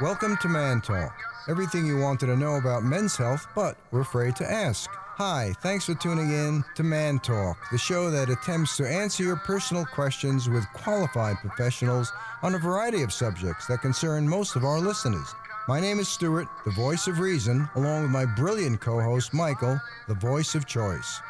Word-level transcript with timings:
Welcome 0.00 0.36
to 0.38 0.48
Man 0.48 0.80
Talk. 0.80 1.16
Everything 1.48 1.86
you 1.86 1.98
wanted 1.98 2.26
to 2.26 2.36
know 2.36 2.56
about 2.56 2.82
men's 2.82 3.16
health, 3.16 3.46
but 3.54 3.76
we're 3.90 4.00
afraid 4.00 4.34
to 4.36 4.50
ask. 4.50 4.90
Hi, 4.94 5.54
thanks 5.62 5.84
for 5.84 5.94
tuning 5.94 6.30
in 6.30 6.64
to 6.74 6.82
Man 6.82 7.20
Talk, 7.20 7.56
the 7.70 7.78
show 7.78 8.10
that 8.10 8.30
attempts 8.30 8.76
to 8.78 8.88
answer 8.88 9.22
your 9.22 9.36
personal 9.36 9.84
questions 9.84 10.48
with 10.48 10.66
qualified 10.72 11.36
professionals 11.36 12.12
on 12.42 12.54
a 12.54 12.58
variety 12.58 13.02
of 13.02 13.12
subjects 13.12 13.66
that 13.66 13.82
concern 13.82 14.28
most 14.28 14.56
of 14.56 14.64
our 14.64 14.80
listeners. 14.80 15.34
My 15.68 15.78
name 15.78 16.00
is 16.00 16.08
Stuart, 16.08 16.48
the 16.64 16.72
voice 16.72 17.06
of 17.06 17.20
reason, 17.20 17.68
along 17.76 18.02
with 18.02 18.10
my 18.10 18.24
brilliant 18.24 18.80
co 18.80 19.00
host 19.00 19.32
Michael, 19.32 19.78
the 20.08 20.14
voice 20.14 20.54
of 20.56 20.66
choice. 20.66 21.20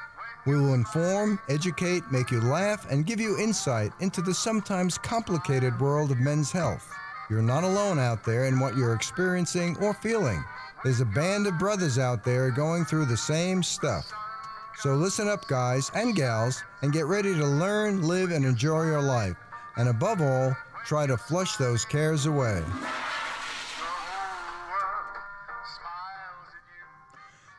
We 0.46 0.56
will 0.56 0.74
inform, 0.74 1.38
educate, 1.48 2.02
make 2.10 2.30
you 2.30 2.40
laugh, 2.40 2.90
and 2.90 3.06
give 3.06 3.20
you 3.20 3.38
insight 3.38 3.92
into 4.00 4.22
the 4.22 4.34
sometimes 4.34 4.96
complicated 4.96 5.78
world 5.78 6.10
of 6.10 6.18
men's 6.18 6.50
health. 6.50 6.88
You're 7.32 7.40
not 7.40 7.64
alone 7.64 7.98
out 7.98 8.24
there 8.24 8.44
in 8.44 8.60
what 8.60 8.76
you're 8.76 8.92
experiencing 8.92 9.78
or 9.78 9.94
feeling. 9.94 10.44
There's 10.84 11.00
a 11.00 11.06
band 11.06 11.46
of 11.46 11.58
brothers 11.58 11.98
out 11.98 12.24
there 12.24 12.50
going 12.50 12.84
through 12.84 13.06
the 13.06 13.16
same 13.16 13.62
stuff. 13.62 14.12
So 14.80 14.96
listen 14.96 15.28
up, 15.28 15.48
guys 15.48 15.90
and 15.94 16.14
gals, 16.14 16.62
and 16.82 16.92
get 16.92 17.06
ready 17.06 17.32
to 17.34 17.46
learn, 17.46 18.02
live, 18.02 18.32
and 18.32 18.44
enjoy 18.44 18.84
your 18.84 19.00
life. 19.00 19.34
And 19.78 19.88
above 19.88 20.20
all, 20.20 20.54
try 20.84 21.06
to 21.06 21.16
flush 21.16 21.56
those 21.56 21.86
cares 21.86 22.26
away. 22.26 22.62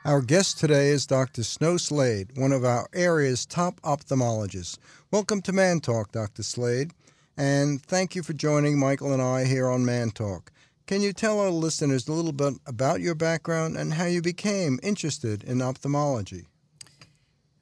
Our 0.05 0.21
guest 0.21 0.59
today 0.59 0.89
is 0.89 1.07
Dr. 1.07 1.43
Snow 1.43 1.77
Slade, 1.77 2.37
one 2.37 2.51
of 2.51 2.63
our 2.63 2.87
area's 2.93 3.47
top 3.47 3.81
ophthalmologists. 3.81 4.77
Welcome 5.09 5.41
to 5.41 5.51
Man 5.51 5.79
Talk, 5.79 6.11
Dr. 6.11 6.43
Slade, 6.43 6.91
and 7.37 7.81
thank 7.81 8.15
you 8.15 8.23
for 8.23 8.33
joining 8.33 8.79
Michael 8.79 9.13
and 9.13 9.21
I 9.21 9.45
here 9.45 9.69
on 9.69 9.85
Man 9.85 10.11
Talk. 10.11 10.51
Can 10.85 11.01
you 11.01 11.13
tell 11.13 11.39
our 11.39 11.49
listeners 11.49 12.07
a 12.07 12.13
little 12.13 12.33
bit 12.33 12.53
about 12.65 13.01
your 13.01 13.15
background 13.15 13.77
and 13.77 13.93
how 13.93 14.05
you 14.05 14.21
became 14.21 14.79
interested 14.83 15.43
in 15.43 15.61
ophthalmology? 15.61 16.45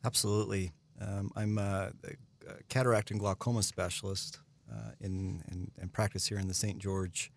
Absolutely. 0.03 0.71
Um, 0.99 1.31
I'm 1.35 1.57
a, 1.57 1.91
a, 2.03 2.53
cataract 2.69 3.11
and 3.11 3.19
glaucoma 3.19 3.63
specialist 3.63 4.39
uh, 4.71 4.91
in, 4.99 5.43
in, 5.51 5.71
in, 5.81 5.89
practice 5.89 6.27
here 6.27 6.39
in 6.39 6.47
the 6.47 6.53
St. 6.53 6.79
George 6.79 7.31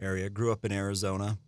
area. 0.00 0.28
Grew 0.28 0.52
up 0.52 0.64
in 0.64 0.72
Arizona 0.72 1.38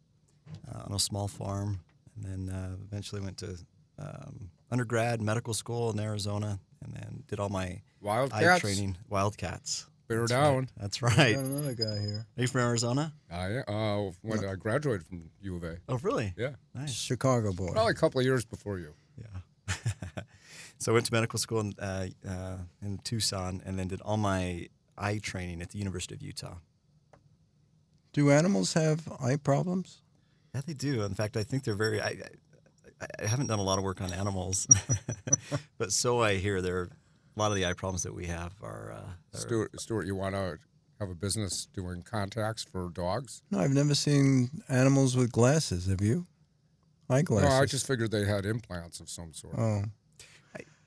uh, 0.69 0.83
on 0.87 0.95
a 0.95 0.99
small 0.99 1.29
farm 1.29 1.81
and 2.17 2.49
then 2.49 2.55
uh, 2.55 2.77
eventually 2.83 3.21
went 3.21 3.37
to 3.39 3.59
um, 3.99 4.51
undergrad 4.71 5.21
medical 5.21 5.55
school 5.55 5.91
in 5.91 6.01
Arizona, 6.01 6.59
and 6.85 6.95
then 6.95 7.23
did 7.29 7.39
all 7.39 7.49
my 7.49 7.81
Wildcats 8.01 8.43
eye 8.43 8.59
training. 8.59 8.97
Wildcats. 9.09 9.87
Bear 10.13 10.21
That's 10.21 10.33
down. 10.33 10.57
Right. 10.57 10.69
That's 10.77 11.03
right. 11.03 11.35
Got 11.35 11.45
another 11.45 11.75
guy 11.75 11.99
here. 12.01 12.27
Are 12.37 12.43
you 12.43 12.47
from 12.47 12.61
Arizona? 12.61 13.13
I 13.31 13.57
uh, 13.59 14.11
when 14.21 14.45
I 14.45 14.55
graduated 14.57 15.07
from 15.07 15.31
U 15.41 15.57
of 15.57 15.65
A. 15.65 15.79
Oh, 15.89 15.99
really? 16.03 16.35
Yeah. 16.37 16.51
Nice. 16.75 16.93
Chicago 16.93 17.53
boy. 17.53 17.73
Probably 17.73 17.93
a 17.93 17.95
couple 17.95 18.21
of 18.21 18.27
years 18.27 18.45
before 18.45 18.79
you. 18.79 18.95
Yeah. 19.19 19.75
so 20.79 20.93
I 20.93 20.95
went 20.95 21.07
to 21.07 21.15
medical 21.15 21.39
school 21.39 21.61
in, 21.61 21.75
uh, 21.79 22.09
uh, 22.29 22.57
in 22.83 22.99
Tucson, 22.99 23.63
and 23.65 23.79
then 23.79 23.89
did 23.89 24.03
all 24.03 24.19
my 24.19 24.69
eye 24.99 25.19
training 25.19 25.63
at 25.63 25.71
the 25.71 25.79
University 25.79 26.15
of 26.15 26.21
Utah. 26.21 26.57
Do 28.13 28.31
animals 28.31 28.75
have 28.75 29.11
eye 29.19 29.37
problems? 29.37 30.03
Yeah, 30.55 30.61
they 30.67 30.75
do. 30.75 31.05
In 31.05 31.15
fact, 31.15 31.39
I 31.39 31.43
think 31.43 31.65
they're 31.65 31.75
very. 31.75 32.03
I, 32.03 32.19
I, 33.01 33.07
I 33.23 33.27
haven't 33.27 33.47
done 33.47 33.59
a 33.59 33.63
lot 33.63 33.79
of 33.79 33.85
work 33.85 34.03
on 34.03 34.13
animals, 34.13 34.67
but 35.79 35.91
so 35.93 36.23
I 36.23 36.35
hear 36.35 36.61
there. 36.61 36.91
A 37.35 37.39
lot 37.39 37.51
of 37.51 37.57
the 37.57 37.67
eye 37.67 37.73
problems 37.73 38.03
that 38.03 38.15
we 38.15 38.27
have 38.27 38.53
are. 38.63 38.93
Uh, 38.93 38.97
are 38.97 39.41
Stuart, 39.41 39.81
Stuart, 39.81 40.07
you 40.07 40.15
want 40.15 40.35
to 40.35 40.59
have 41.01 41.11
a 41.11 41.15
business 41.15 41.67
doing 41.73 42.03
contacts 42.03 42.63
for 42.63 42.91
dogs? 42.91 43.43
No, 43.51 43.61
I've 43.61 43.71
never 43.71 43.95
seen 43.95 44.63
animals 44.69 45.17
with 45.17 45.33
glasses. 45.33 45.87
Have 45.87 46.01
you? 46.01 46.27
Eyeglasses. 47.09 47.49
No, 47.49 47.57
I 47.57 47.67
just 47.67 47.87
figured 47.87 48.11
they 48.11 48.25
had 48.25 48.47
implants 48.47 49.01
of 49.01 49.09
some 49.09 49.33
sort. 49.33 49.55
Oh. 49.59 49.83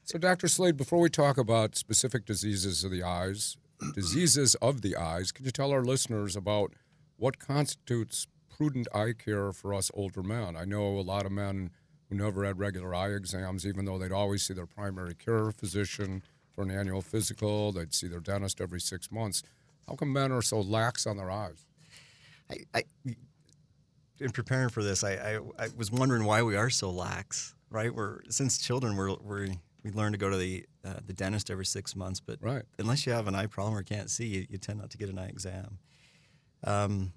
So, 0.03 0.19
Dr. 0.19 0.47
Slade, 0.47 0.77
before 0.77 0.99
we 0.99 1.09
talk 1.09 1.39
about 1.39 1.75
specific 1.75 2.25
diseases 2.25 2.83
of 2.83 2.91
the 2.91 3.01
eyes, 3.01 3.57
diseases 3.95 4.53
of 4.61 4.81
the 4.81 4.95
eyes, 4.95 5.31
could 5.31 5.45
you 5.45 5.51
tell 5.51 5.71
our 5.71 5.83
listeners 5.83 6.35
about 6.35 6.73
what 7.17 7.39
constitutes 7.39 8.27
prudent 8.55 8.87
eye 8.93 9.13
care 9.17 9.51
for 9.51 9.73
us 9.73 9.91
older 9.93 10.23
men. 10.23 10.55
I 10.55 10.65
know 10.65 10.97
a 10.97 11.01
lot 11.01 11.25
of 11.25 11.31
men 11.31 11.71
who 12.09 12.15
never 12.15 12.45
had 12.45 12.59
regular 12.59 12.93
eye 12.93 13.09
exams, 13.09 13.65
even 13.65 13.85
though 13.85 13.97
they'd 13.97 14.11
always 14.11 14.43
see 14.43 14.53
their 14.53 14.65
primary 14.65 15.15
care 15.15 15.51
physician 15.51 16.23
for 16.55 16.63
an 16.63 16.71
annual 16.71 17.01
physical, 17.01 17.71
they'd 17.71 17.93
see 17.93 18.07
their 18.07 18.19
dentist 18.19 18.61
every 18.61 18.79
six 18.79 19.11
months. 19.11 19.43
How 19.87 19.95
come 19.95 20.13
men 20.13 20.31
are 20.31 20.41
so 20.41 20.61
lax 20.61 21.05
on 21.05 21.17
their 21.17 21.29
eyes? 21.29 21.65
I, 22.49 22.57
I 22.73 22.83
in 24.19 24.31
preparing 24.31 24.69
for 24.69 24.83
this, 24.83 25.03
I, 25.03 25.13
I, 25.13 25.39
I, 25.59 25.67
was 25.75 25.91
wondering 25.91 26.23
why 26.23 26.41
we 26.41 26.55
are 26.55 26.69
so 26.69 26.89
lax. 26.89 27.53
Right, 27.69 27.93
we're 27.93 28.19
since 28.29 28.57
children, 28.57 28.95
we're, 28.95 29.15
we're 29.15 29.47
we 29.83 29.91
learn 29.91 30.13
to 30.13 30.17
go 30.17 30.29
to 30.29 30.37
the 30.37 30.65
uh, 30.85 30.99
the 31.05 31.13
dentist 31.13 31.51
every 31.51 31.65
six 31.65 31.95
months, 31.95 32.19
but 32.19 32.37
right. 32.41 32.63
unless 32.79 33.05
you 33.05 33.11
have 33.11 33.27
an 33.27 33.35
eye 33.35 33.47
problem 33.47 33.75
or 33.75 33.83
can't 33.83 34.09
see, 34.09 34.25
you, 34.25 34.45
you 34.49 34.57
tend 34.57 34.79
not 34.79 34.89
to 34.91 34.97
get 34.97 35.09
an 35.09 35.19
eye 35.19 35.27
exam. 35.27 35.79
Um, 36.63 37.11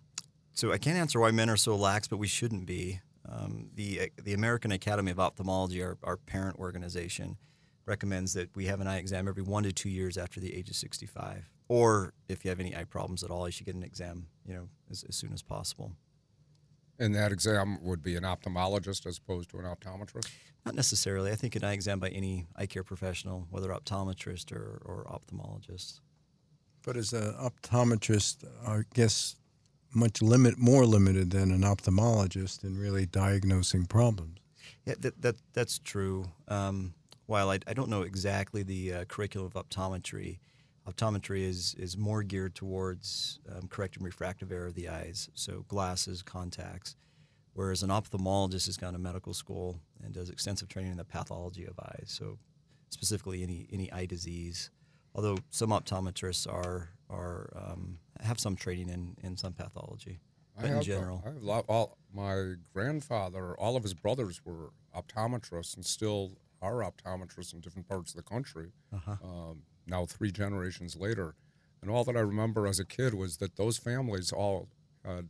so 0.53 0.73
I 0.73 0.79
can't 0.79 0.97
answer 0.97 1.21
why 1.21 1.31
men 1.31 1.49
are 1.49 1.57
so 1.57 1.77
lax, 1.77 2.09
but 2.09 2.19
we 2.19 2.27
shouldn't 2.27 2.67
be. 2.67 3.01
Um, 3.31 3.69
the 3.75 4.11
the 4.23 4.33
American 4.33 4.73
Academy 4.73 5.11
of 5.11 5.21
Ophthalmology, 5.21 5.83
our, 5.83 5.97
our 6.03 6.17
parent 6.17 6.59
organization, 6.59 7.37
recommends 7.89 8.35
that 8.35 8.55
we 8.55 8.67
have 8.67 8.81
an 8.81 8.87
eye 8.87 8.99
exam 8.99 9.27
every 9.27 9.43
one 9.43 9.65
to 9.65 9.73
two 9.73 9.89
years 9.89 10.17
after 10.17 10.39
the 10.41 10.55
age 10.55 10.69
of 10.69 10.77
65. 10.77 11.51
Or 11.69 12.15
if 12.29 12.45
you 12.45 12.51
have 12.51 12.61
any 12.61 12.77
eye 12.77 12.85
problems 12.85 13.23
at 13.23 13.31
all, 13.31 13.47
you 13.47 13.53
should 13.53 13.67
get 13.67 13.75
an 13.75 13.83
exam, 13.83 14.27
you 14.47 14.55
know, 14.55 14.69
as, 14.91 15.05
as 15.09 15.17
soon 15.17 15.33
as 15.33 15.43
possible. 15.43 15.93
And 16.99 17.15
that 17.15 17.33
exam 17.33 17.79
would 17.83 18.03
be 18.03 18.17
an 18.17 18.25
ophthalmologist 18.25 19.07
as 19.07 19.19
opposed 19.19 19.51
to 19.51 19.59
an 19.59 19.65
optometrist? 19.65 20.31
Not 20.67 20.75
necessarily. 20.75 21.31
I 21.31 21.37
think 21.37 21.55
an 21.57 21.65
eye 21.65 21.73
exam 21.73 22.01
by 22.01 22.09
any 22.09 22.47
eye 22.57 22.67
care 22.67 22.83
professional, 22.83 23.47
whether 23.51 23.69
optometrist 23.69 24.53
or, 24.53 24.83
or 24.85 25.05
ophthalmologist. 25.05 26.01
But 26.85 26.97
as 26.97 27.13
an 27.13 27.35
optometrist, 27.35 28.45
I 28.67 28.83
guess 28.95 29.37
much 29.95 30.21
limit 30.21 30.59
more 30.59 30.85
limited 30.87 31.31
than 31.31 31.51
an 31.51 31.63
ophthalmologist 31.63 32.65
in 32.65 32.77
really 32.77 33.07
diagnosing 33.07 33.87
problems. 33.87 34.39
Yeah, 34.85 34.95
that, 35.01 35.23
that 35.23 35.37
that's 35.53 35.79
true. 35.79 36.27
Um, 36.49 36.95
while 37.29 37.51
I, 37.51 37.59
I 37.67 37.75
don't 37.75 37.91
know 37.91 38.03
exactly 38.03 38.63
the 38.63 38.93
uh, 38.95 39.05
curriculum 39.05 39.53
of 39.55 39.69
optometry, 39.69 40.39
optometry 40.89 41.43
is 41.43 41.77
is 41.79 41.97
more 41.97 42.23
geared 42.23 42.55
towards 42.55 43.39
um, 43.55 43.69
correcting 43.69 44.03
refractive 44.03 44.51
error 44.51 44.69
of 44.69 44.75
the 44.75 44.89
eyes, 44.89 45.29
so 45.35 45.65
glasses, 45.69 46.23
contacts. 46.23 46.97
Whereas 47.53 47.83
an 47.83 47.91
ophthalmologist 47.91 48.67
has 48.67 48.79
gone 48.79 48.95
to 48.95 48.99
medical 48.99 49.35
school 49.35 49.79
and 50.03 50.15
does 50.15 50.31
extensive 50.31 50.69
training 50.69 50.93
in 50.93 50.97
the 50.97 51.05
pathology 51.05 51.67
of 51.67 51.79
eyes, 51.79 52.07
so 52.07 52.39
specifically 52.89 53.43
any 53.43 53.69
any 53.71 53.93
eye 53.93 54.07
disease. 54.07 54.71
Although 55.15 55.37
some 55.51 55.69
optometrists 55.69 56.51
are 56.51 56.89
are 57.11 57.51
um, 57.55 57.99
have 58.21 58.41
some 58.41 58.57
training 58.57 58.89
in, 58.89 59.17
in 59.23 59.37
some 59.37 59.53
pathology. 59.53 60.19
But 60.57 60.65
I 60.65 60.69
have, 60.69 60.77
in 60.79 60.83
general, 60.83 61.23
I 61.27 61.29
have 61.29 61.65
all, 61.69 61.99
my 62.13 62.55
grandfather, 62.73 63.55
all 63.59 63.77
of 63.77 63.83
his 63.83 63.95
brothers 63.95 64.41
were 64.45 64.71
optometrists 64.97 65.77
and 65.77 65.85
still 65.85 66.33
are 66.61 66.77
optometrists 66.77 67.53
in 67.53 67.61
different 67.61 67.89
parts 67.89 68.13
of 68.13 68.17
the 68.17 68.23
country. 68.23 68.73
uh-huh. 68.93 69.17
Um, 69.23 69.63
now, 69.87 70.05
three 70.05 70.31
generations 70.31 70.97
later. 70.97 71.35
And 71.81 71.91
all 71.91 72.05
that 72.05 72.17
I 72.17 72.21
remember 72.21 72.67
as 72.67 72.79
a 72.79 72.85
kid 72.85 73.15
was 73.15 73.39
that 73.39 73.57
those 73.57 73.79
families 73.79 74.33
all 74.33 74.69
had 75.05 75.29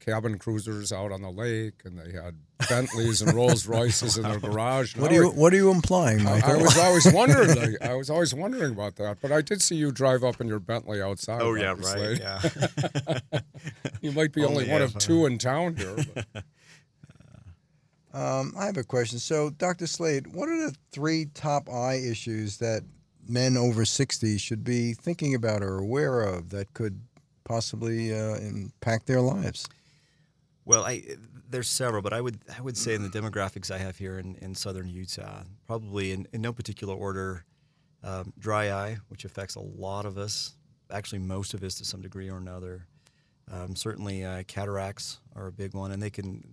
cabin 0.00 0.38
cruisers 0.38 0.92
out 0.92 1.12
on 1.12 1.22
the 1.22 1.30
lake, 1.30 1.82
and 1.84 1.98
they 1.98 2.12
had 2.12 2.36
Bentleys 2.68 3.22
and 3.22 3.34
Rolls 3.34 3.66
Royces 3.66 4.16
in 4.16 4.24
their 4.24 4.40
garage. 4.40 4.96
What 4.96 5.12
are 5.12 5.14
you 5.14 5.28
What 5.28 5.52
are 5.52 5.56
you 5.56 5.70
implying, 5.70 6.24
Michael? 6.24 6.50
I, 6.50 6.54
I 6.54 6.62
was 6.62 6.78
always 6.78 7.12
wondering. 7.12 7.76
I, 7.80 7.90
I, 7.90 7.94
was 7.94 8.10
always 8.10 8.34
wondering 8.34 8.72
about 8.72 8.96
that. 8.96 9.18
But 9.20 9.30
I 9.30 9.42
did 9.42 9.62
see 9.62 9.76
you 9.76 9.92
drive 9.92 10.24
up 10.24 10.40
in 10.40 10.48
your 10.48 10.58
Bentley 10.58 11.00
outside. 11.02 11.42
Oh 11.42 11.54
yeah, 11.54 11.74
right. 11.78 12.18
Yeah. 12.18 13.40
you 14.00 14.12
might 14.12 14.32
be 14.32 14.42
only, 14.42 14.64
only 14.64 14.72
one 14.72 14.82
of 14.82 14.96
two 14.98 15.26
in 15.26 15.38
town 15.38 15.76
here. 15.76 15.96
Um, 18.12 18.54
I 18.58 18.66
have 18.66 18.76
a 18.76 18.82
question. 18.84 19.18
So, 19.18 19.50
Dr. 19.50 19.86
Slade, 19.86 20.26
what 20.34 20.48
are 20.48 20.58
the 20.58 20.76
three 20.90 21.26
top 21.26 21.68
eye 21.68 21.94
issues 21.94 22.58
that 22.58 22.82
men 23.28 23.56
over 23.56 23.84
60 23.84 24.38
should 24.38 24.64
be 24.64 24.94
thinking 24.94 25.34
about 25.34 25.62
or 25.62 25.78
aware 25.78 26.22
of 26.22 26.50
that 26.50 26.74
could 26.74 27.00
possibly 27.44 28.12
uh, 28.12 28.34
impact 28.36 29.06
their 29.06 29.20
lives? 29.20 29.68
Well, 30.64 30.84
I, 30.84 31.02
there's 31.48 31.68
several, 31.68 32.02
but 32.02 32.12
I 32.12 32.20
would 32.20 32.38
I 32.56 32.60
would 32.60 32.76
say 32.76 32.94
in 32.94 33.02
the 33.02 33.08
demographics 33.08 33.70
I 33.70 33.78
have 33.78 33.98
here 33.98 34.18
in, 34.18 34.36
in 34.36 34.54
southern 34.54 34.88
Utah, 34.88 35.42
probably 35.66 36.12
in, 36.12 36.26
in 36.32 36.42
no 36.42 36.52
particular 36.52 36.94
order, 36.94 37.44
um, 38.02 38.32
dry 38.38 38.70
eye, 38.70 38.98
which 39.08 39.24
affects 39.24 39.56
a 39.56 39.60
lot 39.60 40.06
of 40.06 40.18
us, 40.18 40.54
actually 40.90 41.18
most 41.20 41.54
of 41.54 41.62
us 41.62 41.74
to 41.76 41.84
some 41.84 42.00
degree 42.00 42.30
or 42.30 42.38
another. 42.38 42.86
Um, 43.50 43.74
certainly, 43.74 44.24
uh, 44.24 44.44
cataracts 44.46 45.18
are 45.34 45.48
a 45.48 45.52
big 45.52 45.74
one, 45.74 45.90
and 45.90 46.00
they 46.00 46.10
can, 46.10 46.44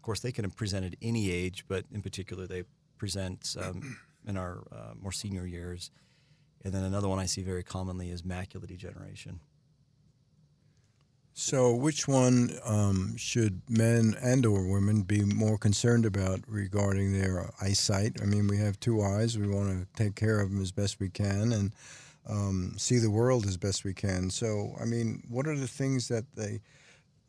of 0.00 0.02
course, 0.02 0.20
they 0.20 0.32
can 0.32 0.50
present 0.50 0.86
at 0.86 0.94
any 1.02 1.30
age, 1.30 1.66
but 1.68 1.84
in 1.92 2.00
particular, 2.00 2.46
they 2.46 2.64
present 2.96 3.54
um, 3.62 3.98
in 4.26 4.38
our 4.38 4.62
uh, 4.72 4.94
more 4.98 5.12
senior 5.12 5.44
years. 5.44 5.90
And 6.64 6.72
then 6.72 6.84
another 6.84 7.06
one 7.06 7.18
I 7.18 7.26
see 7.26 7.42
very 7.42 7.62
commonly 7.62 8.10
is 8.10 8.22
macular 8.22 8.66
degeneration. 8.66 9.40
So, 11.34 11.74
which 11.74 12.08
one 12.08 12.56
um, 12.64 13.14
should 13.18 13.60
men 13.68 14.16
and 14.22 14.46
or 14.46 14.66
women 14.72 15.02
be 15.02 15.20
more 15.20 15.58
concerned 15.58 16.06
about 16.06 16.40
regarding 16.48 17.12
their 17.12 17.50
eyesight? 17.60 18.22
I 18.22 18.24
mean, 18.24 18.48
we 18.48 18.56
have 18.56 18.80
two 18.80 19.02
eyes. 19.02 19.36
We 19.36 19.48
want 19.48 19.68
to 19.68 20.02
take 20.02 20.14
care 20.14 20.40
of 20.40 20.50
them 20.50 20.62
as 20.62 20.72
best 20.72 20.98
we 20.98 21.10
can 21.10 21.52
and 21.52 21.74
um, 22.26 22.72
see 22.78 22.96
the 22.96 23.10
world 23.10 23.44
as 23.44 23.58
best 23.58 23.84
we 23.84 23.92
can. 23.92 24.30
So, 24.30 24.74
I 24.80 24.86
mean, 24.86 25.24
what 25.28 25.46
are 25.46 25.56
the 25.56 25.68
things 25.68 26.08
that 26.08 26.24
they 26.36 26.60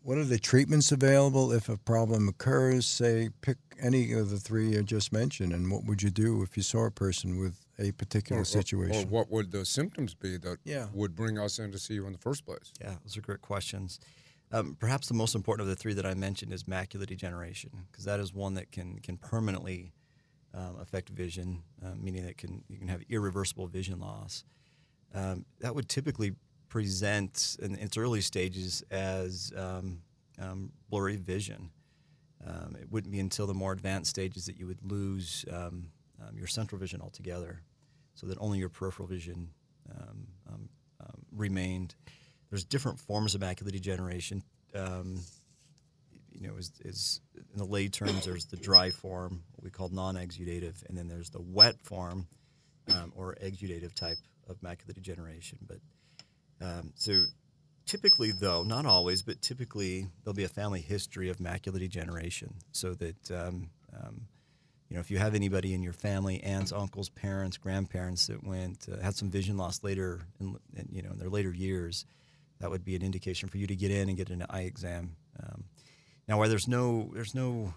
what 0.03 0.17
are 0.17 0.23
the 0.25 0.39
treatments 0.39 0.91
available 0.91 1.51
if 1.51 1.69
a 1.69 1.77
problem 1.77 2.27
occurs? 2.27 2.85
Say, 2.85 3.29
pick 3.41 3.57
any 3.79 4.11
of 4.13 4.29
the 4.29 4.37
three 4.39 4.77
I 4.77 4.81
just 4.81 5.11
mentioned, 5.11 5.53
and 5.53 5.71
what 5.71 5.85
would 5.85 6.01
you 6.03 6.09
do 6.09 6.41
if 6.43 6.55
you 6.57 6.63
saw 6.63 6.85
a 6.85 6.91
person 6.91 7.37
with 7.39 7.65
a 7.79 7.91
particular 7.93 8.39
Or- 8.39 8.41
or- 8.43 8.45
situation? 8.45 9.07
Or, 9.07 9.11
what 9.11 9.31
would 9.31 9.51
the 9.51 9.65
symptoms 9.65 10.13
be 10.13 10.37
that 10.37 10.59
Yeah. 10.63 10.87
would 10.93 11.15
bring 11.15 11.37
us 11.39 11.59
in 11.59 11.71
to 11.71 11.79
see 11.79 11.95
you 11.95 12.05
in 12.05 12.13
the 12.13 12.19
first 12.19 12.45
place? 12.45 12.71
Yeah, 12.79 12.97
those 13.03 13.17
are 13.17 13.21
great 13.21 13.41
questions. 13.41 13.99
Um, 14.51 14.75
perhaps 14.75 15.07
the 15.07 15.13
most 15.13 15.33
important 15.33 15.61
of 15.67 15.69
the 15.69 15.75
three 15.81 15.93
that 15.93 16.05
I 16.05 16.13
mentioned 16.13 16.51
is 16.51 16.63
macular 16.65 17.05
degeneration, 17.07 17.87
because 17.89 18.03
that 18.05 18.19
is 18.19 18.33
one 18.33 18.53
that 18.55 18.71
can 18.71 18.99
can 18.99 19.17
permanently 19.17 19.93
um, 20.53 20.75
affect 20.81 21.07
vision, 21.07 21.63
uh, 21.81 21.95
meaning 21.95 22.25
that 22.25 22.37
can 22.37 22.65
you 22.67 22.77
can 22.77 22.89
have 22.89 23.01
irreversible 23.07 23.67
vision 23.67 23.99
loss. 23.99 24.43
Um, 25.13 25.45
that 25.59 25.73
would 25.75 25.87
typically 25.87 26.35
present 26.71 27.57
in 27.61 27.75
its 27.75 27.97
early 27.97 28.21
stages 28.21 28.81
as 28.89 29.51
um, 29.57 29.99
um, 30.39 30.71
blurry 30.89 31.17
vision. 31.17 31.69
Um, 32.47 32.77
it 32.81 32.87
wouldn't 32.89 33.11
be 33.11 33.19
until 33.19 33.45
the 33.45 33.53
more 33.53 33.73
advanced 33.73 34.09
stages 34.09 34.45
that 34.45 34.57
you 34.57 34.67
would 34.67 34.79
lose 34.81 35.45
um, 35.51 35.91
um, 36.21 36.37
your 36.37 36.47
central 36.47 36.79
vision 36.79 37.01
altogether, 37.01 37.61
so 38.15 38.25
that 38.27 38.37
only 38.39 38.57
your 38.57 38.69
peripheral 38.69 39.07
vision 39.07 39.49
um, 39.91 40.69
remained. 41.35 41.95
There's 42.49 42.63
different 42.63 42.99
forms 42.99 43.35
of 43.35 43.41
macular 43.41 43.71
degeneration. 43.71 44.43
You 46.33 46.47
know, 46.47 46.55
is, 46.57 46.71
is 46.85 47.21
in 47.35 47.57
the 47.57 47.65
lay 47.65 47.89
terms, 47.89 48.25
there's 48.25 48.45
the 48.45 48.57
dry 48.57 48.89
form, 48.89 49.43
what 49.55 49.63
we 49.63 49.69
call 49.69 49.89
non-exudative, 49.89 50.87
and 50.87 50.97
then 50.97 51.07
there's 51.07 51.29
the 51.29 51.41
wet 51.41 51.75
form, 51.83 52.27
or 53.15 53.35
exudative 53.43 53.93
type 53.93 54.17
of 54.47 54.59
macular 54.61 54.93
degeneration. 54.93 55.59
But 55.67 55.77
um, 56.61 56.93
so 56.95 57.23
typically, 57.85 58.31
though, 58.31 58.63
not 58.63 58.85
always, 58.85 59.21
but 59.21 59.41
typically 59.41 60.07
there'll 60.23 60.35
be 60.35 60.43
a 60.43 60.49
family 60.49 60.81
history 60.81 61.29
of 61.29 61.37
macular 61.37 61.79
degeneration, 61.79 62.55
so 62.71 62.93
that 62.95 63.31
um, 63.31 63.69
um, 63.93 64.21
you 64.89 64.95
know 64.95 64.99
if 64.99 65.09
you 65.09 65.17
have 65.17 65.35
anybody 65.35 65.73
in 65.73 65.81
your 65.81 65.93
family, 65.93 66.41
aunts, 66.43 66.71
uncles, 66.71 67.09
parents, 67.09 67.57
grandparents 67.57 68.27
that 68.27 68.43
went 68.43 68.87
uh, 68.91 69.01
had 69.01 69.15
some 69.15 69.29
vision 69.29 69.57
loss 69.57 69.83
later, 69.83 70.21
in, 70.39 70.57
in, 70.75 70.87
you 70.91 71.01
know, 71.01 71.11
in 71.11 71.19
their 71.19 71.29
later 71.29 71.53
years, 71.53 72.05
that 72.59 72.69
would 72.69 72.85
be 72.85 72.95
an 72.95 73.01
indication 73.01 73.49
for 73.49 73.57
you 73.57 73.67
to 73.67 73.75
get 73.75 73.91
in 73.91 74.07
and 74.07 74.17
get 74.17 74.29
an 74.29 74.45
eye 74.49 74.61
exam. 74.61 75.15
Um, 75.41 75.65
now, 76.27 76.37
where 76.37 76.47
there's 76.47 76.67
no 76.67 77.09
there's 77.13 77.35
no 77.35 77.73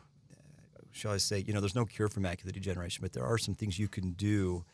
shall 0.95 1.13
I 1.13 1.17
say, 1.17 1.43
you 1.45 1.53
know, 1.53 1.61
there's 1.61 1.75
no 1.75 1.85
cure 1.85 2.09
for 2.09 2.21
macular 2.21 2.53
degeneration, 2.53 3.03
but 3.03 3.13
there 3.13 3.25
are 3.25 3.37
some 3.37 3.55
things 3.55 3.79
you 3.79 3.89
can 3.89 4.13
do 4.13 4.65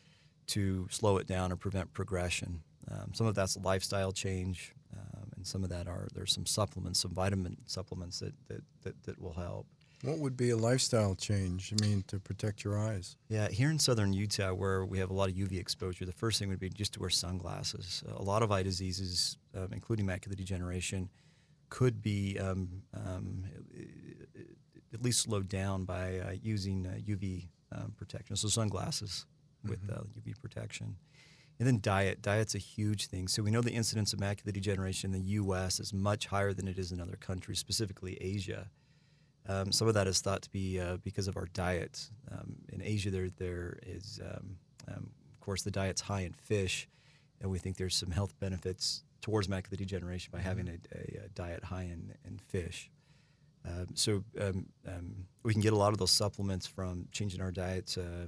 to 0.48 0.86
slow 0.90 1.16
it 1.16 1.26
down 1.26 1.50
or 1.50 1.56
prevent 1.56 1.94
progression. 1.94 2.62
Um, 2.90 3.12
some 3.12 3.26
of 3.26 3.34
that's 3.34 3.56
lifestyle 3.58 4.12
change, 4.12 4.74
um, 4.96 5.30
and 5.36 5.46
some 5.46 5.62
of 5.62 5.70
that 5.70 5.86
are 5.86 6.08
there's 6.14 6.32
some 6.32 6.46
supplements, 6.46 7.00
some 7.00 7.12
vitamin 7.12 7.56
supplements 7.66 8.20
that 8.20 8.34
that, 8.48 8.62
that, 8.82 9.02
that 9.04 9.20
will 9.20 9.34
help. 9.34 9.66
What 10.02 10.18
would 10.18 10.36
be 10.36 10.48
a 10.48 10.56
lifestyle 10.56 11.14
change? 11.14 11.74
I 11.78 11.86
mean, 11.86 12.04
to 12.08 12.18
protect 12.18 12.64
your 12.64 12.78
eyes. 12.78 13.16
Yeah, 13.28 13.48
here 13.48 13.70
in 13.70 13.78
southern 13.78 14.14
Utah, 14.14 14.54
where 14.54 14.86
we 14.86 14.98
have 14.98 15.10
a 15.10 15.12
lot 15.12 15.28
of 15.28 15.34
UV 15.34 15.60
exposure, 15.60 16.06
the 16.06 16.12
first 16.12 16.38
thing 16.38 16.48
would 16.48 16.58
be 16.58 16.70
just 16.70 16.94
to 16.94 17.00
wear 17.00 17.10
sunglasses. 17.10 18.02
A 18.16 18.22
lot 18.22 18.42
of 18.42 18.50
eye 18.50 18.62
diseases, 18.62 19.36
um, 19.54 19.68
including 19.72 20.06
macular 20.06 20.34
degeneration, 20.34 21.10
could 21.68 22.00
be 22.00 22.38
um, 22.38 22.82
um, 22.94 23.44
at 24.94 25.02
least 25.02 25.20
slowed 25.20 25.48
down 25.48 25.84
by 25.84 26.18
uh, 26.18 26.32
using 26.42 26.86
uh, 26.86 26.98
UV 27.06 27.48
um, 27.72 27.92
protection. 27.96 28.36
So 28.36 28.48
sunglasses 28.48 29.26
with 29.64 29.80
uh, 29.90 30.00
UV 30.18 30.40
protection. 30.40 30.96
And 31.60 31.66
then 31.66 31.78
diet. 31.82 32.22
Diet's 32.22 32.54
a 32.54 32.58
huge 32.58 33.08
thing. 33.08 33.28
So 33.28 33.42
we 33.42 33.50
know 33.50 33.60
the 33.60 33.70
incidence 33.70 34.14
of 34.14 34.18
macular 34.18 34.50
degeneration 34.50 35.14
in 35.14 35.20
the 35.20 35.28
U.S. 35.32 35.78
is 35.78 35.92
much 35.92 36.26
higher 36.26 36.54
than 36.54 36.66
it 36.66 36.78
is 36.78 36.90
in 36.90 37.00
other 37.02 37.16
countries, 37.16 37.58
specifically 37.58 38.16
Asia. 38.18 38.70
Um, 39.46 39.70
some 39.70 39.86
of 39.86 39.92
that 39.92 40.06
is 40.06 40.22
thought 40.22 40.40
to 40.42 40.50
be 40.50 40.80
uh, 40.80 40.96
because 41.04 41.28
of 41.28 41.36
our 41.36 41.44
diet. 41.52 42.08
Um, 42.32 42.56
in 42.72 42.80
Asia, 42.82 43.10
there 43.10 43.28
there 43.28 43.78
is, 43.86 44.20
um, 44.24 44.56
um, 44.88 45.10
of 45.34 45.40
course, 45.40 45.60
the 45.60 45.70
diet's 45.70 46.00
high 46.00 46.22
in 46.22 46.32
fish, 46.32 46.88
and 47.42 47.50
we 47.50 47.58
think 47.58 47.76
there's 47.76 47.94
some 47.94 48.10
health 48.10 48.32
benefits 48.40 49.04
towards 49.20 49.46
macular 49.46 49.76
degeneration 49.76 50.30
by 50.32 50.40
having 50.40 50.66
a, 50.66 50.78
a, 50.96 51.24
a 51.26 51.28
diet 51.34 51.64
high 51.64 51.82
in, 51.82 52.14
in 52.24 52.38
fish. 52.38 52.90
Um, 53.66 53.88
so 53.94 54.24
um, 54.40 54.66
um, 54.88 55.26
we 55.42 55.52
can 55.52 55.60
get 55.60 55.74
a 55.74 55.76
lot 55.76 55.92
of 55.92 55.98
those 55.98 56.10
supplements 56.10 56.66
from 56.66 57.08
changing 57.12 57.42
our 57.42 57.52
diets 57.52 57.98
uh, 57.98 58.26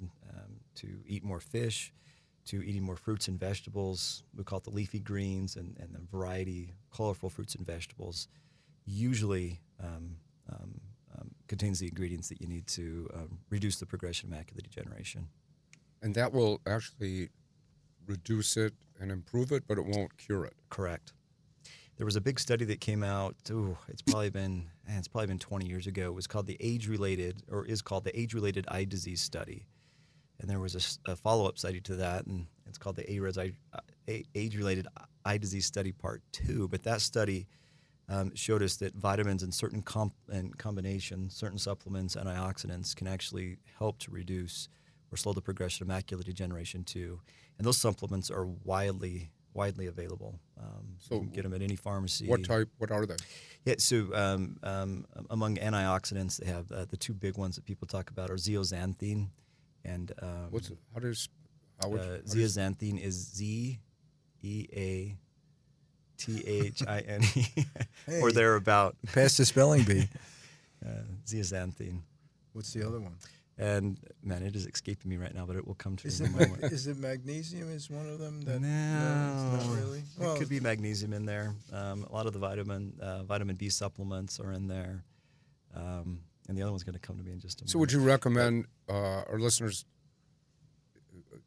to 0.75 0.87
eat 1.06 1.25
more 1.25 1.40
fish, 1.40 1.93
to 2.46 2.62
eating 2.62 2.82
more 2.82 2.96
fruits 2.96 3.28
and 3.28 3.38
vegetables. 3.38 4.24
We 4.36 4.44
call 4.44 4.58
it 4.58 4.64
the 4.64 4.70
leafy 4.70 4.98
greens 4.98 5.56
and, 5.56 5.76
and 5.78 5.94
the 5.94 6.00
variety, 6.10 6.74
colorful 6.94 7.30
fruits 7.30 7.54
and 7.54 7.66
vegetables. 7.66 8.28
Usually 8.84 9.60
um, 9.82 10.16
um, 10.50 10.80
um, 11.18 11.30
contains 11.46 11.78
the 11.78 11.86
ingredients 11.86 12.28
that 12.28 12.40
you 12.40 12.48
need 12.48 12.66
to 12.68 13.08
um, 13.14 13.38
reduce 13.50 13.76
the 13.76 13.86
progression 13.86 14.32
of 14.32 14.38
macular 14.38 14.62
degeneration. 14.62 15.28
And 16.02 16.14
that 16.16 16.32
will 16.32 16.60
actually 16.66 17.28
reduce 18.06 18.56
it 18.56 18.74
and 19.00 19.12
improve 19.12 19.52
it, 19.52 19.64
but 19.68 19.78
it 19.78 19.84
won't 19.84 20.16
cure 20.16 20.44
it. 20.44 20.54
Correct. 20.68 21.12
There 21.96 22.04
was 22.04 22.16
a 22.16 22.20
big 22.20 22.40
study 22.40 22.64
that 22.64 22.80
came 22.80 23.04
out. 23.04 23.36
Ooh, 23.50 23.76
it's 23.88 24.02
probably 24.02 24.30
been 24.30 24.70
it's 24.88 25.08
probably 25.08 25.28
been 25.28 25.38
20 25.38 25.66
years 25.66 25.86
ago. 25.86 26.06
It 26.06 26.14
was 26.14 26.26
called 26.26 26.46
the 26.46 26.56
age-related, 26.58 27.44
or 27.48 27.64
is 27.64 27.82
called 27.82 28.04
the 28.04 28.18
age-related 28.18 28.66
eye 28.68 28.84
disease 28.84 29.20
study, 29.20 29.66
and 30.42 30.50
there 30.50 30.60
was 30.60 30.98
a 31.06 31.16
follow-up 31.16 31.58
study 31.58 31.80
to 31.80 31.96
that, 31.96 32.26
and 32.26 32.46
it's 32.66 32.78
called 32.78 32.96
the 32.96 33.10
age-related 34.34 34.86
eye 35.24 35.38
disease 35.38 35.66
study 35.66 35.92
part 35.92 36.22
two. 36.32 36.68
But 36.68 36.82
that 36.82 37.00
study 37.00 37.46
um, 38.08 38.34
showed 38.34 38.62
us 38.62 38.76
that 38.76 38.94
vitamins 38.94 39.42
and 39.42 39.54
certain 39.54 39.82
comp- 39.82 40.14
and 40.30 40.56
combinations, 40.58 41.34
certain 41.34 41.58
supplements, 41.58 42.16
antioxidants 42.16 42.94
can 42.94 43.06
actually 43.06 43.58
help 43.78 43.98
to 44.00 44.10
reduce 44.10 44.68
or 45.12 45.16
slow 45.16 45.32
the 45.32 45.40
progression 45.40 45.88
of 45.88 45.96
macular 45.96 46.24
degeneration 46.24 46.84
too. 46.84 47.20
And 47.58 47.66
those 47.66 47.78
supplements 47.78 48.30
are 48.30 48.46
widely 48.46 49.30
widely 49.54 49.86
available. 49.86 50.40
Um, 50.58 50.96
so 50.98 51.08
So 51.08 51.14
you 51.16 51.20
can 51.22 51.30
get 51.30 51.42
them 51.42 51.52
at 51.52 51.60
any 51.60 51.76
pharmacy. 51.76 52.26
What 52.26 52.42
type? 52.44 52.70
What 52.78 52.90
are 52.90 53.04
they? 53.04 53.16
Yeah, 53.66 53.75
so 53.76 54.08
um, 54.14 54.56
um, 54.62 55.04
among 55.28 55.56
antioxidants, 55.56 56.38
they 56.38 56.46
have 56.46 56.72
uh, 56.72 56.87
the 56.87 56.96
two 56.96 57.12
big 57.12 57.37
ones 57.37 57.56
that 57.56 57.64
people 57.66 57.87
talk 57.87 58.11
about 58.11 58.30
are 58.30 58.37
zeaxanthin 58.37 59.28
and 59.84 60.12
um, 60.22 60.46
What's? 60.50 60.70
How 60.94 61.00
does? 61.00 61.28
How 61.80 61.88
would, 61.88 62.00
uh, 62.00 62.04
how 62.04 62.16
does- 62.18 62.34
zeaxanthin 62.56 63.00
is 63.00 63.14
Z 63.34 63.78
E 64.42 64.66
A 64.74 65.16
T 66.16 66.42
H 66.46 66.82
I 66.86 67.00
N 67.00 67.22
E 67.34 67.46
or 68.20 68.30
thereabout. 68.32 68.96
Pass 69.12 69.36
the 69.36 69.44
spelling 69.44 69.84
bee. 69.84 70.08
Uh, 70.84 70.88
zeaxanthin. 71.24 72.00
What's 72.54 72.72
the 72.72 72.84
other 72.84 72.98
one? 72.98 73.14
And 73.56 74.00
man, 74.24 74.42
it 74.42 74.56
is 74.56 74.66
escaping 74.66 75.08
me 75.08 75.16
right 75.16 75.32
now, 75.32 75.46
but 75.46 75.54
it 75.54 75.64
will 75.64 75.76
come 75.76 75.94
to 75.94 76.08
Is 76.08 76.20
me 76.20 76.26
in 76.26 76.34
a 76.34 76.38
moment. 76.48 76.72
is 76.72 76.88
it 76.88 76.98
magnesium? 76.98 77.70
Is 77.70 77.88
one 77.88 78.08
of 78.08 78.18
them 78.18 78.40
that? 78.42 78.60
no, 78.60 79.54
it's 79.54 79.64
not 79.68 79.76
really. 79.76 80.02
It 80.20 80.38
could 80.40 80.48
be 80.48 80.58
magnesium 80.58 81.12
in 81.12 81.24
there. 81.24 81.54
Um, 81.72 82.04
a 82.10 82.12
lot 82.12 82.26
of 82.26 82.32
the 82.32 82.40
vitamin 82.40 82.94
uh, 83.00 83.22
vitamin 83.22 83.54
B 83.54 83.68
supplements 83.68 84.40
are 84.40 84.50
in 84.50 84.66
there, 84.66 85.04
um, 85.72 86.18
and 86.52 86.59
the 86.59 86.62
other 86.62 86.71
one's 86.73 86.85
going 86.85 86.92
to 86.92 87.00
come 87.00 87.16
to 87.16 87.23
me 87.25 87.32
in 87.32 87.40
just 87.40 87.61
a 87.61 87.64
minute. 87.64 87.71
so 87.71 87.78
would 87.78 87.90
you 87.90 88.00
recommend 88.00 88.66
uh, 88.90 89.23
our 89.26 89.38
listeners 89.38 89.87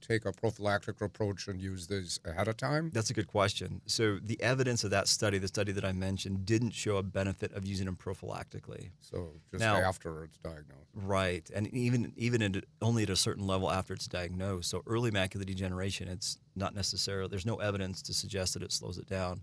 take 0.01 0.25
a 0.25 0.31
prophylactic 0.31 1.00
approach 1.00 1.47
and 1.47 1.62
use 1.62 1.85
these 1.85 2.19
ahead 2.25 2.47
of 2.47 2.57
time? 2.57 2.89
That's 2.91 3.12
a 3.12 3.13
good 3.13 3.27
question. 3.27 3.81
So 3.85 4.17
the 4.21 4.41
evidence 4.41 4.83
of 4.83 4.89
that 4.89 5.07
study, 5.07 5.38
the 5.38 5.47
study 5.47 5.71
that 5.74 5.85
I 5.85 5.91
mentioned, 5.91 6.45
didn't 6.45 6.71
show 6.71 6.97
a 6.97 7.03
benefit 7.03 7.53
of 7.53 7.67
using 7.67 7.85
them 7.85 7.95
prophylactically. 7.95 8.89
So 9.00 9.33
just 9.51 9.62
Now- 9.62 9.77
after 9.77 10.24
it's 10.24 10.38
diagnosed. 10.38 10.89
Right, 10.93 11.47
and 11.53 11.67
even 11.67 12.13
even 12.15 12.41
at, 12.41 12.63
only 12.81 13.03
at 13.03 13.09
a 13.09 13.15
certain 13.15 13.45
level 13.45 13.71
after 13.71 13.93
it's 13.93 14.07
diagnosed. 14.07 14.69
So 14.69 14.81
early 14.88 15.12
macular 15.12 15.45
degeneration, 15.45 16.07
it's 16.07 16.39
not 16.55 16.74
necessarily. 16.74 17.27
There's 17.29 17.45
no 17.45 17.57
evidence 17.57 18.01
to 18.03 18.13
suggest 18.13 18.53
that 18.55 18.63
it 18.63 18.71
slows 18.71 18.97
it 18.97 19.05
down. 19.07 19.41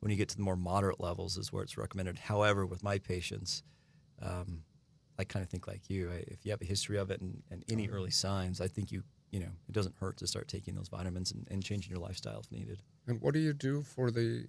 When 0.00 0.10
you 0.10 0.16
get 0.16 0.28
to 0.30 0.36
the 0.36 0.42
more 0.42 0.56
moderate 0.56 1.00
levels, 1.00 1.38
is 1.38 1.52
where 1.52 1.62
it's 1.62 1.78
recommended. 1.78 2.18
However, 2.18 2.66
with 2.66 2.82
my 2.82 2.98
patients, 2.98 3.62
um, 4.20 4.64
I 5.18 5.24
kind 5.24 5.44
of 5.44 5.50
think 5.50 5.66
like 5.66 5.88
you. 5.88 6.10
I, 6.10 6.24
if 6.26 6.44
you 6.44 6.50
have 6.50 6.62
a 6.62 6.66
history 6.66 6.98
of 6.98 7.10
it 7.10 7.20
and, 7.20 7.42
and 7.50 7.64
any 7.68 7.88
early 7.88 8.10
signs, 8.10 8.60
I 8.60 8.68
think 8.68 8.90
you 8.90 9.02
you 9.30 9.40
know 9.40 9.50
it 9.68 9.72
doesn't 9.72 9.94
hurt 9.98 10.16
to 10.18 10.26
start 10.26 10.48
taking 10.48 10.74
those 10.74 10.88
vitamins 10.88 11.32
and, 11.32 11.46
and 11.50 11.62
changing 11.62 11.90
your 11.90 12.00
lifestyle 12.00 12.40
if 12.40 12.50
needed. 12.50 12.80
And 13.06 13.20
what 13.20 13.34
do 13.34 13.40
you 13.40 13.52
do 13.52 13.82
for 13.82 14.10
the? 14.10 14.46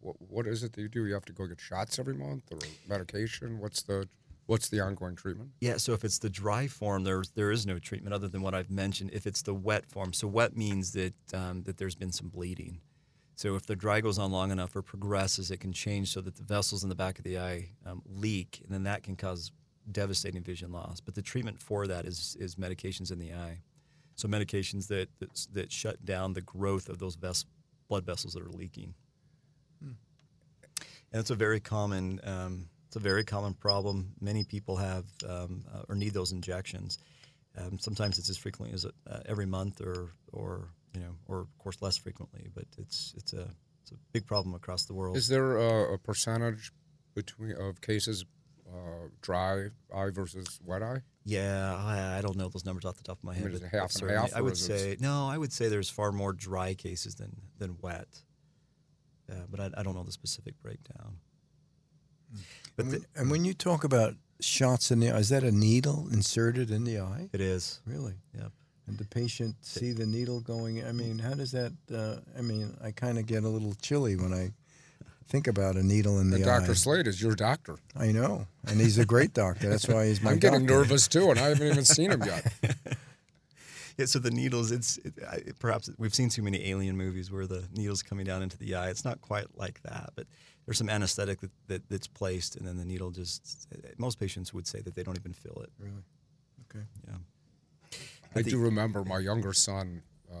What, 0.00 0.16
what 0.18 0.46
is 0.46 0.62
it 0.62 0.72
that 0.72 0.80
you 0.80 0.88
do? 0.88 1.06
You 1.06 1.14
have 1.14 1.26
to 1.26 1.32
go 1.32 1.46
get 1.46 1.60
shots 1.60 1.98
every 1.98 2.14
month 2.14 2.44
or 2.50 2.58
medication? 2.88 3.58
What's 3.58 3.82
the 3.82 4.08
What's 4.50 4.68
the 4.68 4.80
ongoing 4.80 5.14
treatment? 5.14 5.50
Yeah, 5.60 5.76
so 5.76 5.92
if 5.92 6.04
it's 6.04 6.18
the 6.18 6.28
dry 6.28 6.66
form, 6.66 7.04
there's 7.04 7.30
there 7.30 7.52
is 7.52 7.66
no 7.66 7.78
treatment 7.78 8.12
other 8.12 8.26
than 8.26 8.42
what 8.42 8.52
I've 8.52 8.68
mentioned. 8.68 9.10
If 9.12 9.24
it's 9.24 9.42
the 9.42 9.54
wet 9.54 9.86
form, 9.86 10.12
so 10.12 10.26
wet 10.26 10.56
means 10.56 10.90
that 10.94 11.14
um, 11.32 11.62
that 11.66 11.76
there's 11.76 11.94
been 11.94 12.10
some 12.10 12.30
bleeding. 12.30 12.80
So 13.36 13.54
if 13.54 13.66
the 13.66 13.76
dry 13.76 14.00
goes 14.00 14.18
on 14.18 14.32
long 14.32 14.50
enough 14.50 14.74
or 14.74 14.82
progresses, 14.82 15.52
it 15.52 15.60
can 15.60 15.72
change 15.72 16.12
so 16.12 16.20
that 16.22 16.34
the 16.34 16.42
vessels 16.42 16.82
in 16.82 16.88
the 16.88 16.96
back 16.96 17.18
of 17.18 17.24
the 17.24 17.38
eye 17.38 17.70
um, 17.86 18.02
leak, 18.04 18.60
and 18.64 18.74
then 18.74 18.82
that 18.82 19.04
can 19.04 19.14
cause 19.14 19.52
devastating 19.90 20.42
vision 20.42 20.72
loss. 20.72 21.00
But 21.00 21.14
the 21.14 21.22
treatment 21.22 21.60
for 21.60 21.86
that 21.86 22.06
is 22.06 22.36
is 22.40 22.56
medications 22.56 23.12
in 23.12 23.18
the 23.18 23.32
eye. 23.32 23.58
So 24.14 24.28
medications 24.28 24.88
that 24.88 25.08
that, 25.18 25.46
that 25.52 25.72
shut 25.72 26.04
down 26.04 26.32
the 26.32 26.42
growth 26.42 26.88
of 26.88 26.98
those 26.98 27.16
ves- 27.16 27.46
blood 27.88 28.04
vessels 28.04 28.34
that 28.34 28.42
are 28.42 28.50
leaking. 28.50 28.94
And 31.12 31.20
it's 31.20 31.30
a 31.30 31.34
very 31.34 31.60
common 31.60 32.20
um, 32.24 32.68
it's 32.86 32.96
a 32.96 33.00
very 33.00 33.24
common 33.24 33.54
problem. 33.54 34.12
Many 34.20 34.44
people 34.44 34.76
have 34.76 35.04
um, 35.28 35.64
uh, 35.72 35.82
or 35.88 35.94
need 35.94 36.12
those 36.12 36.32
injections. 36.32 36.98
Um, 37.56 37.78
sometimes 37.78 38.18
it's 38.18 38.30
as 38.30 38.36
frequently 38.36 38.74
as 38.74 38.84
uh, 38.84 39.20
every 39.26 39.46
month, 39.46 39.80
or 39.80 40.10
or 40.32 40.68
you 40.94 41.00
know, 41.00 41.14
or 41.26 41.40
of 41.40 41.58
course 41.58 41.80
less 41.80 41.96
frequently. 41.96 42.48
But 42.54 42.64
it's 42.78 43.12
it's 43.16 43.32
a 43.32 43.48
it's 43.82 43.92
a 43.92 43.96
big 44.12 44.26
problem 44.26 44.54
across 44.54 44.84
the 44.84 44.94
world. 44.94 45.16
Is 45.16 45.28
there 45.28 45.56
a, 45.58 45.94
a 45.94 45.98
percentage 45.98 46.72
between 47.14 47.52
of 47.52 47.80
cases 47.80 48.24
uh, 48.72 49.08
dry 49.22 49.68
eye 49.94 50.10
versus 50.10 50.60
wet 50.64 50.82
eye? 50.82 51.02
Yeah, 51.24 51.76
I, 51.76 52.18
I 52.18 52.20
don't 52.22 52.36
know 52.36 52.48
those 52.48 52.64
numbers 52.64 52.84
off 52.84 52.96
the 52.96 53.02
top 53.02 53.18
of 53.18 53.24
my 53.24 53.34
head. 53.34 53.44
mean, 53.44 53.54
is 53.54 53.62
it 53.62 53.68
half 53.70 53.94
and 53.96 54.10
half, 54.10 54.34
I 54.34 54.40
would 54.40 54.54
is 54.54 54.68
it- 54.68 54.78
say 54.78 54.96
no. 55.00 55.26
I 55.28 55.36
would 55.38 55.52
say 55.52 55.68
there's 55.68 55.90
far 55.90 56.12
more 56.12 56.32
dry 56.32 56.74
cases 56.74 57.14
than 57.16 57.36
than 57.58 57.76
wet. 57.82 58.08
Uh, 59.30 59.34
but 59.50 59.60
I, 59.60 59.70
I 59.78 59.82
don't 59.82 59.94
know 59.94 60.02
the 60.02 60.10
specific 60.12 60.54
breakdown. 60.62 61.18
But 62.76 62.86
And 62.86 62.92
the, 62.94 62.98
when, 62.98 63.06
and 63.16 63.30
when 63.30 63.44
you 63.44 63.54
talk 63.54 63.84
about 63.84 64.14
shots 64.40 64.90
in 64.90 64.98
the 65.00 65.10
eye, 65.10 65.18
is 65.18 65.28
that 65.28 65.44
a 65.44 65.52
needle 65.52 66.08
inserted 66.12 66.70
in 66.70 66.84
the 66.84 66.98
eye? 66.98 67.28
it 67.32 67.40
is. 67.40 67.80
Really? 67.86 68.14
Yep. 68.34 68.50
And 68.86 68.98
the 68.98 69.04
patient 69.06 69.54
see 69.60 69.92
the 69.92 70.06
needle 70.06 70.40
going? 70.40 70.84
I 70.84 70.90
mean, 70.90 71.18
how 71.20 71.34
does 71.34 71.52
that? 71.52 71.72
Uh, 71.94 72.16
I 72.36 72.40
mean, 72.42 72.76
I 72.82 72.90
kind 72.90 73.18
of 73.18 73.26
get 73.26 73.44
a 73.44 73.48
little 73.48 73.74
chilly 73.80 74.16
when 74.16 74.32
I 74.32 74.50
think 75.30 75.46
about 75.46 75.76
a 75.76 75.82
needle 75.82 76.18
in 76.20 76.30
the 76.30 76.36
And 76.36 76.44
eye. 76.46 76.58
Dr. 76.60 76.74
Slade 76.74 77.06
is 77.06 77.22
your 77.22 77.34
doctor. 77.34 77.76
I 77.96 78.12
know, 78.12 78.46
and 78.66 78.80
he's 78.80 78.98
a 78.98 79.06
great 79.06 79.32
doctor. 79.32 79.68
That's 79.70 79.88
why 79.88 80.06
he's 80.08 80.20
my 80.20 80.32
I'm 80.32 80.38
getting 80.38 80.66
doctor. 80.66 80.74
nervous 80.80 81.08
too, 81.08 81.30
and 81.30 81.38
I 81.38 81.48
haven't 81.48 81.66
even 81.68 81.84
seen 81.96 82.10
him 82.10 82.22
yet. 82.24 82.52
Yeah, 83.96 84.06
so 84.06 84.18
the 84.18 84.30
needles, 84.30 84.70
it's 84.72 84.96
it, 84.98 85.14
I, 85.30 85.40
perhaps 85.58 85.90
we've 85.98 86.14
seen 86.14 86.28
too 86.30 86.42
many 86.42 86.68
alien 86.70 86.96
movies 86.96 87.30
where 87.30 87.46
the 87.46 87.64
needle's 87.74 88.02
coming 88.02 88.24
down 88.24 88.42
into 88.42 88.56
the 88.58 88.74
eye. 88.74 88.88
It's 88.90 89.04
not 89.04 89.20
quite 89.20 89.46
like 89.56 89.82
that, 89.82 90.10
but 90.16 90.26
there's 90.66 90.78
some 90.78 90.88
anesthetic 90.88 91.40
that, 91.40 91.50
that, 91.68 91.88
that's 91.90 92.06
placed, 92.06 92.56
and 92.56 92.66
then 92.66 92.76
the 92.76 92.84
needle 92.84 93.10
just. 93.10 93.68
Most 93.98 94.18
patients 94.18 94.52
would 94.54 94.66
say 94.66 94.80
that 94.80 94.94
they 94.94 95.02
don't 95.02 95.18
even 95.18 95.32
feel 95.32 95.60
it. 95.62 95.70
Really? 95.78 96.02
Okay. 96.70 96.84
Yeah. 97.06 97.98
I 98.34 98.42
the- 98.42 98.50
do 98.50 98.58
remember 98.58 99.04
my 99.04 99.18
younger 99.18 99.52
son. 99.52 100.02
Uh, 100.32 100.36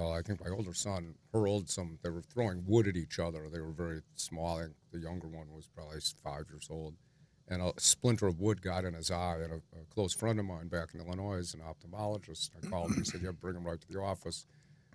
well, 0.00 0.14
I 0.14 0.22
think 0.22 0.42
my 0.42 0.50
older 0.50 0.72
son 0.72 1.14
hurled 1.32 1.68
some. 1.68 1.98
They 2.02 2.08
were 2.08 2.22
throwing 2.22 2.64
wood 2.66 2.88
at 2.88 2.96
each 2.96 3.18
other. 3.18 3.48
They 3.50 3.60
were 3.60 3.72
very 3.72 4.00
small. 4.14 4.58
I 4.58 4.62
think 4.62 4.74
the 4.92 4.98
younger 4.98 5.28
one 5.28 5.52
was 5.54 5.68
probably 5.68 6.00
five 6.24 6.46
years 6.50 6.68
old, 6.70 6.94
and 7.48 7.60
a 7.60 7.72
splinter 7.76 8.26
of 8.26 8.40
wood 8.40 8.62
got 8.62 8.86
in 8.86 8.94
his 8.94 9.10
eye. 9.10 9.40
And 9.42 9.52
a, 9.52 9.56
a 9.56 9.84
close 9.92 10.14
friend 10.14 10.38
of 10.40 10.46
mine 10.46 10.68
back 10.68 10.94
in 10.94 11.00
Illinois 11.00 11.36
is 11.36 11.52
an 11.52 11.60
ophthalmologist. 11.60 12.50
I 12.56 12.66
called 12.66 12.92
him. 12.92 12.96
He 12.98 13.04
said, 13.04 13.20
"Yeah, 13.22 13.32
bring 13.32 13.56
him 13.56 13.66
right 13.66 13.80
to 13.80 13.88
the 13.92 14.00
office." 14.00 14.46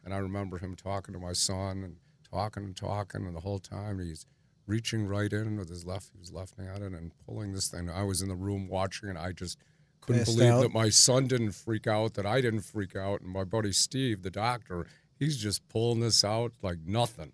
And 0.03 0.11
I 0.11 0.17
remember 0.17 0.57
him 0.57 0.75
talking 0.75 1.13
to 1.13 1.19
my 1.19 1.33
son 1.33 1.83
and 1.83 1.97
talking 2.31 2.63
and 2.63 2.75
talking, 2.75 3.27
and 3.27 3.35
the 3.35 3.41
whole 3.41 3.59
time 3.59 3.99
he's 3.99 4.25
reaching 4.65 5.05
right 5.05 5.31
in 5.31 5.57
with 5.57 5.69
his 5.69 5.85
left, 5.85 6.09
he 6.13 6.19
was 6.19 6.31
left-handed, 6.31 6.93
and 6.93 7.11
pulling 7.27 7.53
this 7.53 7.67
thing. 7.67 7.91
I 7.91 8.03
was 8.03 8.23
in 8.23 8.27
the 8.27 8.35
room 8.35 8.67
watching, 8.67 9.09
and 9.09 9.19
I 9.19 9.33
just 9.33 9.59
couldn't 10.05 10.25
Passed 10.25 10.37
believe 10.37 10.53
out? 10.53 10.61
that 10.61 10.73
my 10.73 10.89
son 10.89 11.27
didn't 11.27 11.51
freak 11.51 11.87
out, 11.87 12.13
that 12.15 12.25
I 12.25 12.41
didn't 12.41 12.61
freak 12.61 12.95
out, 12.95 13.21
and 13.21 13.29
my 13.29 13.43
buddy 13.43 13.71
Steve, 13.71 14.21
the 14.23 14.31
doctor, 14.31 14.85
he's 15.17 15.37
just 15.37 15.67
pulling 15.69 15.99
this 15.99 16.23
out 16.23 16.53
like 16.61 16.79
nothing. 16.85 17.31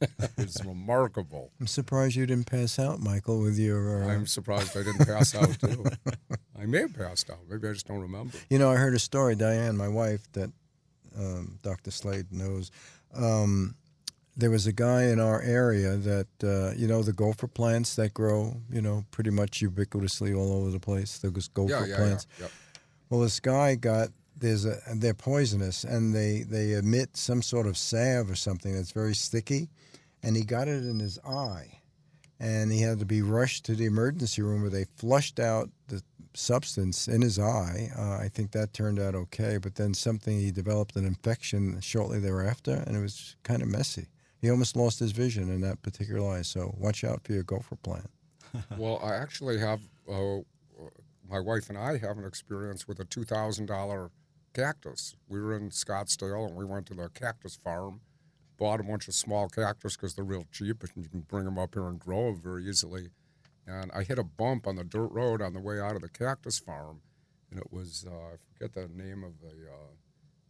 it's 0.36 0.64
remarkable. 0.64 1.52
I'm 1.60 1.66
surprised 1.68 2.16
you 2.16 2.26
didn't 2.26 2.46
pass 2.46 2.78
out, 2.78 2.98
Michael, 3.00 3.40
with 3.40 3.58
your. 3.58 4.02
Uh, 4.04 4.08
I'm 4.08 4.26
surprised 4.26 4.76
I 4.76 4.82
didn't 4.82 5.06
pass 5.06 5.34
out 5.34 5.58
too. 5.60 5.84
I 6.60 6.66
may 6.66 6.80
have 6.80 6.96
passed 6.96 7.30
out. 7.30 7.38
Maybe 7.48 7.68
I 7.68 7.72
just 7.72 7.86
don't 7.86 8.00
remember. 8.00 8.36
You 8.50 8.58
know, 8.58 8.70
I 8.70 8.76
heard 8.76 8.94
a 8.94 8.98
story, 8.98 9.36
Diane, 9.36 9.76
my 9.76 9.88
wife, 9.88 10.26
that 10.32 10.50
um, 11.16 11.58
Dr. 11.62 11.90
Slade 11.90 12.32
knows. 12.32 12.70
Um, 13.14 13.76
there 14.36 14.50
was 14.50 14.66
a 14.66 14.72
guy 14.72 15.04
in 15.04 15.20
our 15.20 15.42
area 15.42 15.96
that, 15.96 16.26
uh, 16.42 16.72
you 16.74 16.86
know, 16.86 17.02
the 17.02 17.12
gopher 17.12 17.46
plants 17.48 17.96
that 17.96 18.14
grow, 18.14 18.56
you 18.70 18.80
know, 18.80 19.04
pretty 19.10 19.30
much 19.30 19.60
ubiquitously 19.60 20.36
all 20.36 20.52
over 20.54 20.70
the 20.70 20.80
place. 20.80 21.18
Those 21.18 21.48
gopher 21.48 21.70
Yeah, 21.70 21.86
yeah, 21.86 21.96
plants. 21.96 22.26
yeah. 22.40 22.48
Well, 23.10 23.20
this 23.20 23.40
guy 23.40 23.74
got 23.74 24.08
there's 24.38 24.64
a 24.64 24.78
they're 24.96 25.14
poisonous 25.14 25.84
and 25.84 26.14
they 26.14 26.42
they 26.42 26.72
emit 26.72 27.16
some 27.16 27.42
sort 27.42 27.66
of 27.66 27.76
salve 27.76 28.30
or 28.30 28.34
something 28.34 28.74
that's 28.74 28.90
very 28.92 29.14
sticky, 29.14 29.68
and 30.22 30.34
he 30.34 30.44
got 30.44 30.66
it 30.66 30.82
in 30.82 30.98
his 30.98 31.18
eye, 31.20 31.80
and 32.40 32.72
he 32.72 32.80
had 32.80 32.98
to 33.00 33.04
be 33.04 33.20
rushed 33.22 33.64
to 33.66 33.74
the 33.74 33.84
emergency 33.84 34.40
room 34.42 34.62
where 34.62 34.70
they 34.70 34.86
flushed 34.96 35.38
out 35.38 35.68
the 35.88 36.02
substance 36.34 37.06
in 37.06 37.20
his 37.20 37.38
eye. 37.38 37.90
Uh, 37.96 38.16
I 38.24 38.30
think 38.32 38.52
that 38.52 38.72
turned 38.72 38.98
out 38.98 39.14
okay, 39.14 39.58
but 39.58 39.74
then 39.74 39.92
something 39.92 40.40
he 40.40 40.50
developed 40.50 40.96
an 40.96 41.04
infection 41.04 41.78
shortly 41.82 42.18
thereafter, 42.18 42.82
and 42.86 42.96
it 42.96 43.00
was 43.00 43.36
kind 43.42 43.60
of 43.62 43.68
messy. 43.68 44.06
He 44.42 44.50
almost 44.50 44.76
lost 44.76 44.98
his 44.98 45.12
vision 45.12 45.48
in 45.50 45.60
that 45.60 45.80
particular 45.82 46.36
eye. 46.36 46.42
So 46.42 46.74
watch 46.76 47.04
out 47.04 47.22
for 47.22 47.32
your 47.32 47.44
gopher 47.44 47.76
plant. 47.76 48.10
Well, 48.76 49.00
I 49.02 49.14
actually 49.14 49.58
have, 49.60 49.80
uh, 50.06 50.40
my 51.26 51.40
wife 51.40 51.70
and 51.70 51.78
I 51.78 51.96
have 51.96 52.18
an 52.18 52.26
experience 52.26 52.86
with 52.86 53.00
a 53.00 53.04
$2,000 53.06 54.10
cactus. 54.52 55.16
We 55.26 55.40
were 55.40 55.56
in 55.56 55.70
Scottsdale 55.70 56.48
and 56.48 56.54
we 56.54 56.66
went 56.66 56.84
to 56.88 56.94
the 56.94 57.08
cactus 57.08 57.56
farm, 57.56 58.02
bought 58.58 58.80
a 58.80 58.82
bunch 58.82 59.08
of 59.08 59.14
small 59.14 59.48
cactus 59.48 59.96
because 59.96 60.14
they're 60.14 60.24
real 60.24 60.44
cheap 60.52 60.82
and 60.82 61.02
you 61.02 61.08
can 61.08 61.20
bring 61.20 61.46
them 61.46 61.58
up 61.58 61.74
here 61.74 61.86
and 61.86 61.98
grow 61.98 62.26
them 62.26 62.42
very 62.42 62.68
easily. 62.68 63.08
And 63.66 63.90
I 63.94 64.02
hit 64.02 64.18
a 64.18 64.24
bump 64.24 64.66
on 64.66 64.76
the 64.76 64.84
dirt 64.84 65.12
road 65.12 65.40
on 65.40 65.54
the 65.54 65.60
way 65.60 65.80
out 65.80 65.96
of 65.96 66.02
the 66.02 66.10
cactus 66.10 66.58
farm, 66.58 67.00
and 67.50 67.58
it 67.58 67.72
was, 67.72 68.04
uh, 68.06 68.14
I 68.14 68.36
forget 68.52 68.74
the 68.74 68.88
name 68.92 69.24
of 69.24 69.40
the, 69.40 69.70
uh, 69.70 69.92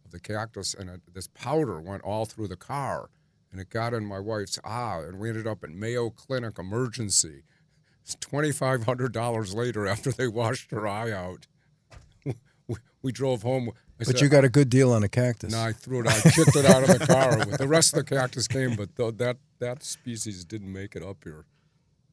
of 0.03 0.11
the 0.11 0.19
cactus, 0.19 0.73
and 0.73 0.89
it, 0.89 1.01
this 1.13 1.27
powder 1.27 1.79
went 1.79 2.03
all 2.03 2.25
through 2.25 2.49
the 2.49 2.57
car. 2.57 3.09
And 3.53 3.61
it 3.61 3.69
got 3.69 3.93
in 3.93 4.03
my 4.03 4.19
wife's 4.19 4.57
eye, 4.65 5.03
and 5.07 5.19
we 5.19 5.29
ended 5.29 5.45
up 5.45 5.63
at 5.63 5.69
Mayo 5.69 6.09
Clinic 6.09 6.57
emergency. 6.57 7.43
It's 8.01 8.15
twenty 8.15 8.51
five 8.51 8.85
hundred 8.85 9.13
dollars 9.13 9.53
later 9.53 9.85
after 9.87 10.11
they 10.11 10.27
washed 10.27 10.71
her 10.71 10.87
eye 10.87 11.11
out. 11.11 11.45
We, 12.25 12.75
we 13.03 13.11
drove 13.11 13.43
home. 13.43 13.69
I 13.69 13.73
But 13.99 14.07
said, 14.07 14.21
you 14.21 14.27
got 14.29 14.43
a 14.43 14.49
good 14.49 14.69
deal 14.69 14.91
on 14.91 15.03
a 15.03 15.07
cactus. 15.07 15.51
No, 15.53 15.61
I 15.61 15.71
threw 15.71 15.99
it. 16.01 16.07
I 16.07 16.19
kicked 16.31 16.55
it 16.55 16.65
out 16.65 16.81
of 16.81 16.97
the 16.97 17.05
car. 17.05 17.45
The 17.45 17.67
rest 17.67 17.93
of 17.93 18.03
the 18.03 18.15
cactus 18.15 18.47
came, 18.47 18.75
but 18.75 18.95
th- 18.95 19.17
that 19.17 19.37
that 19.59 19.83
species 19.83 20.43
didn't 20.45 20.73
make 20.73 20.95
it 20.95 21.03
up 21.03 21.17
here. 21.23 21.45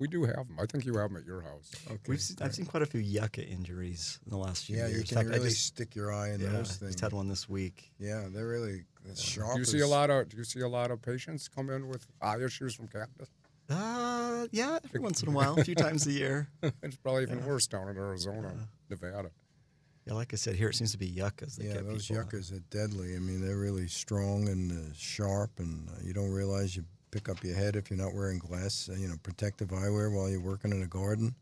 We 0.01 0.09
do 0.09 0.25
have 0.25 0.35
them. 0.49 0.57
I 0.59 0.65
think 0.65 0.87
you 0.87 0.97
have 0.97 1.11
them 1.11 1.19
at 1.19 1.27
your 1.27 1.43
house. 1.43 1.71
We've 2.09 2.21
seen, 2.21 2.39
I've 2.41 2.55
seen 2.55 2.65
quite 2.65 2.83
a 2.83 2.87
few 2.87 3.01
yucca 3.01 3.47
injuries 3.47 4.19
in 4.25 4.31
the 4.31 4.39
last 4.39 4.65
few 4.65 4.77
yeah, 4.77 4.87
years. 4.87 5.01
you 5.01 5.05
can 5.05 5.17
fact, 5.19 5.29
I 5.29 5.33
really 5.37 5.51
just, 5.51 5.67
stick 5.67 5.95
your 5.95 6.11
eye 6.11 6.31
in 6.31 6.41
yeah, 6.41 6.49
those 6.49 6.77
things. 6.77 6.93
just 6.93 7.01
had 7.01 7.13
one 7.13 7.29
this 7.29 7.51
week. 7.51 7.93
Yeah, 7.99 8.29
they're 8.33 8.49
really 8.49 8.85
it's 9.05 9.21
sharp. 9.21 9.53
Do 9.55 9.59
you 9.59 9.67
see 9.67 9.81
a 9.81 9.87
lot 9.87 10.09
of 10.09 10.31
Do 10.31 10.39
you 10.39 10.45
see 10.45 10.61
a 10.61 10.69
lot 10.69 10.91
of 10.91 11.03
patients 11.03 11.49
come 11.49 11.69
in 11.69 11.87
with 11.89 12.07
eye 12.23 12.43
issues 12.43 12.75
from 12.75 12.89
cactus? 12.89 13.29
Uh, 13.69 14.47
yeah, 14.51 14.79
every 14.85 15.01
once 15.01 15.23
in 15.23 15.29
a 15.29 15.33
while, 15.33 15.61
a 15.61 15.65
few 15.65 15.75
times 15.77 16.07
a 16.07 16.13
year. 16.13 16.49
it's 16.83 16.97
probably 16.97 17.23
even 17.23 17.45
worse 17.45 17.67
down 17.67 17.89
in 17.89 17.97
Arizona, 17.99 18.53
Nevada. 18.89 19.31
Yeah, 20.07 20.15
like 20.15 20.33
I 20.33 20.37
said, 20.37 20.57
here 20.57 20.71
it 20.71 20.75
seems 20.75 20.93
to 20.93 20.99
be 20.99 21.07
yuccas. 21.07 21.57
That 21.57 21.67
Yeah, 21.67 21.75
get 21.75 21.87
those 21.87 22.09
people. 22.09 22.23
yuccas 22.23 22.53
are 22.53 22.61
deadly. 22.71 23.15
I 23.15 23.19
mean, 23.19 23.47
they're 23.47 23.59
really 23.59 23.87
strong 23.87 24.49
and 24.49 24.73
uh, 24.73 24.95
sharp, 24.97 25.51
and 25.59 25.89
uh, 25.91 25.93
you 26.03 26.15
don't 26.15 26.31
realize 26.33 26.75
you 26.75 26.85
pick 27.11 27.29
up 27.29 27.43
your 27.43 27.55
head 27.55 27.77
if 27.77 27.91
you're 27.91 27.99
not 27.99 28.15
wearing 28.15 28.39
glass, 28.39 28.89
uh, 28.91 28.97
you 28.97 29.09
know, 29.09 29.17
protective 29.23 29.69
eyewear 29.69 30.13
while 30.15 30.29
you're 30.29 30.41
working 30.41 30.73
in 30.73 30.83
a 30.83 30.87
garden. 30.87 31.35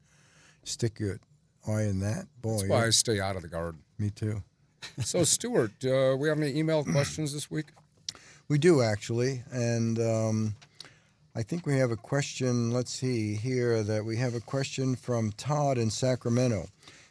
Stick 0.65 0.99
your 0.99 1.19
eye 1.67 1.83
in 1.83 2.01
that, 2.01 2.27
boy. 2.41 2.59
That's 2.59 2.69
why 2.69 2.87
I 2.87 2.91
stay 2.91 3.21
out 3.21 3.37
of 3.37 3.43
the 3.43 3.49
garden. 3.49 3.81
Me 3.99 4.11
too. 4.11 4.43
So, 5.05 5.25
Stuart, 5.25 5.85
uh, 5.85 6.17
we 6.17 6.29
have 6.29 6.39
any 6.39 6.57
email 6.57 6.85
questions 6.93 7.33
this 7.33 7.51
week? 7.51 7.67
We 8.49 8.59
do 8.59 8.81
actually, 8.81 9.43
and 9.51 9.99
um, 9.99 10.55
I 11.35 11.43
think 11.43 11.67
we 11.67 11.77
have 11.79 11.91
a 11.91 11.97
question. 11.97 12.71
Let's 12.71 12.93
see 12.93 13.35
here 13.35 13.83
that 13.83 14.05
we 14.05 14.17
have 14.17 14.35
a 14.35 14.41
question 14.41 14.97
from 14.97 15.33
Todd 15.33 15.79
in 15.79 15.91
Sacramento, 15.91 16.69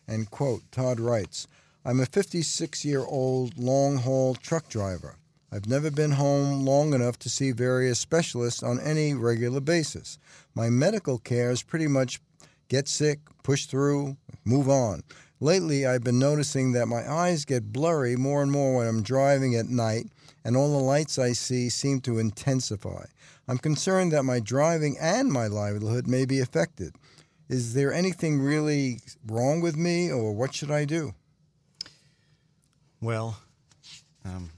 and 0.07 0.31
quote 0.31 0.63
Todd 0.71 0.99
writes, 0.99 1.47
"I'm 1.85 1.99
a 1.99 2.05
56 2.05 2.83
year 2.83 3.05
old 3.05 3.57
long 3.59 3.97
haul 3.97 4.33
truck 4.33 4.69
driver. 4.69 5.17
I've 5.51 5.67
never 5.67 5.89
been 5.89 6.11
home 6.11 6.65
long 6.65 6.93
enough 6.93 7.17
to 7.19 7.29
see 7.29 7.51
various 7.51 7.99
specialists 7.99 8.61
on 8.61 8.79
any 8.79 9.13
regular 9.13 9.61
basis. 9.61 10.17
My 10.53 10.69
medical 10.69 11.19
care 11.19 11.51
is 11.51 11.63
pretty 11.63 11.87
much 11.87 12.19
get 12.67 12.87
sick, 12.87 13.19
push 13.43 13.65
through, 13.65 14.17
move 14.43 14.69
on. 14.69 15.03
Lately, 15.39 15.85
I've 15.85 16.03
been 16.03 16.19
noticing 16.19 16.71
that 16.73 16.87
my 16.87 17.09
eyes 17.09 17.45
get 17.45 17.71
blurry 17.71 18.15
more 18.15 18.41
and 18.41 18.51
more 18.51 18.77
when 18.77 18.87
I'm 18.87 19.03
driving 19.03 19.55
at 19.55 19.67
night, 19.67 20.07
and 20.43 20.57
all 20.57 20.71
the 20.71 20.83
lights 20.83 21.17
I 21.19 21.31
see 21.31 21.69
seem 21.69 22.01
to 22.01 22.19
intensify. 22.19 23.05
I'm 23.47 23.59
concerned 23.59 24.11
that 24.11 24.23
my 24.23 24.39
driving 24.39 24.97
and 24.99 25.31
my 25.31 25.47
livelihood 25.47 26.07
may 26.07 26.25
be 26.25 26.39
affected. 26.39 26.95
Is 27.47 27.73
there 27.73 27.93
anything 27.93 28.41
really 28.41 28.99
wrong 29.25 29.61
with 29.61 29.77
me, 29.77 30.11
or 30.11 30.33
what 30.33 30.53
should 30.53 30.71
I 30.71 30.83
do? 30.83 31.13
Well, 32.99 33.39
um, 34.25 34.49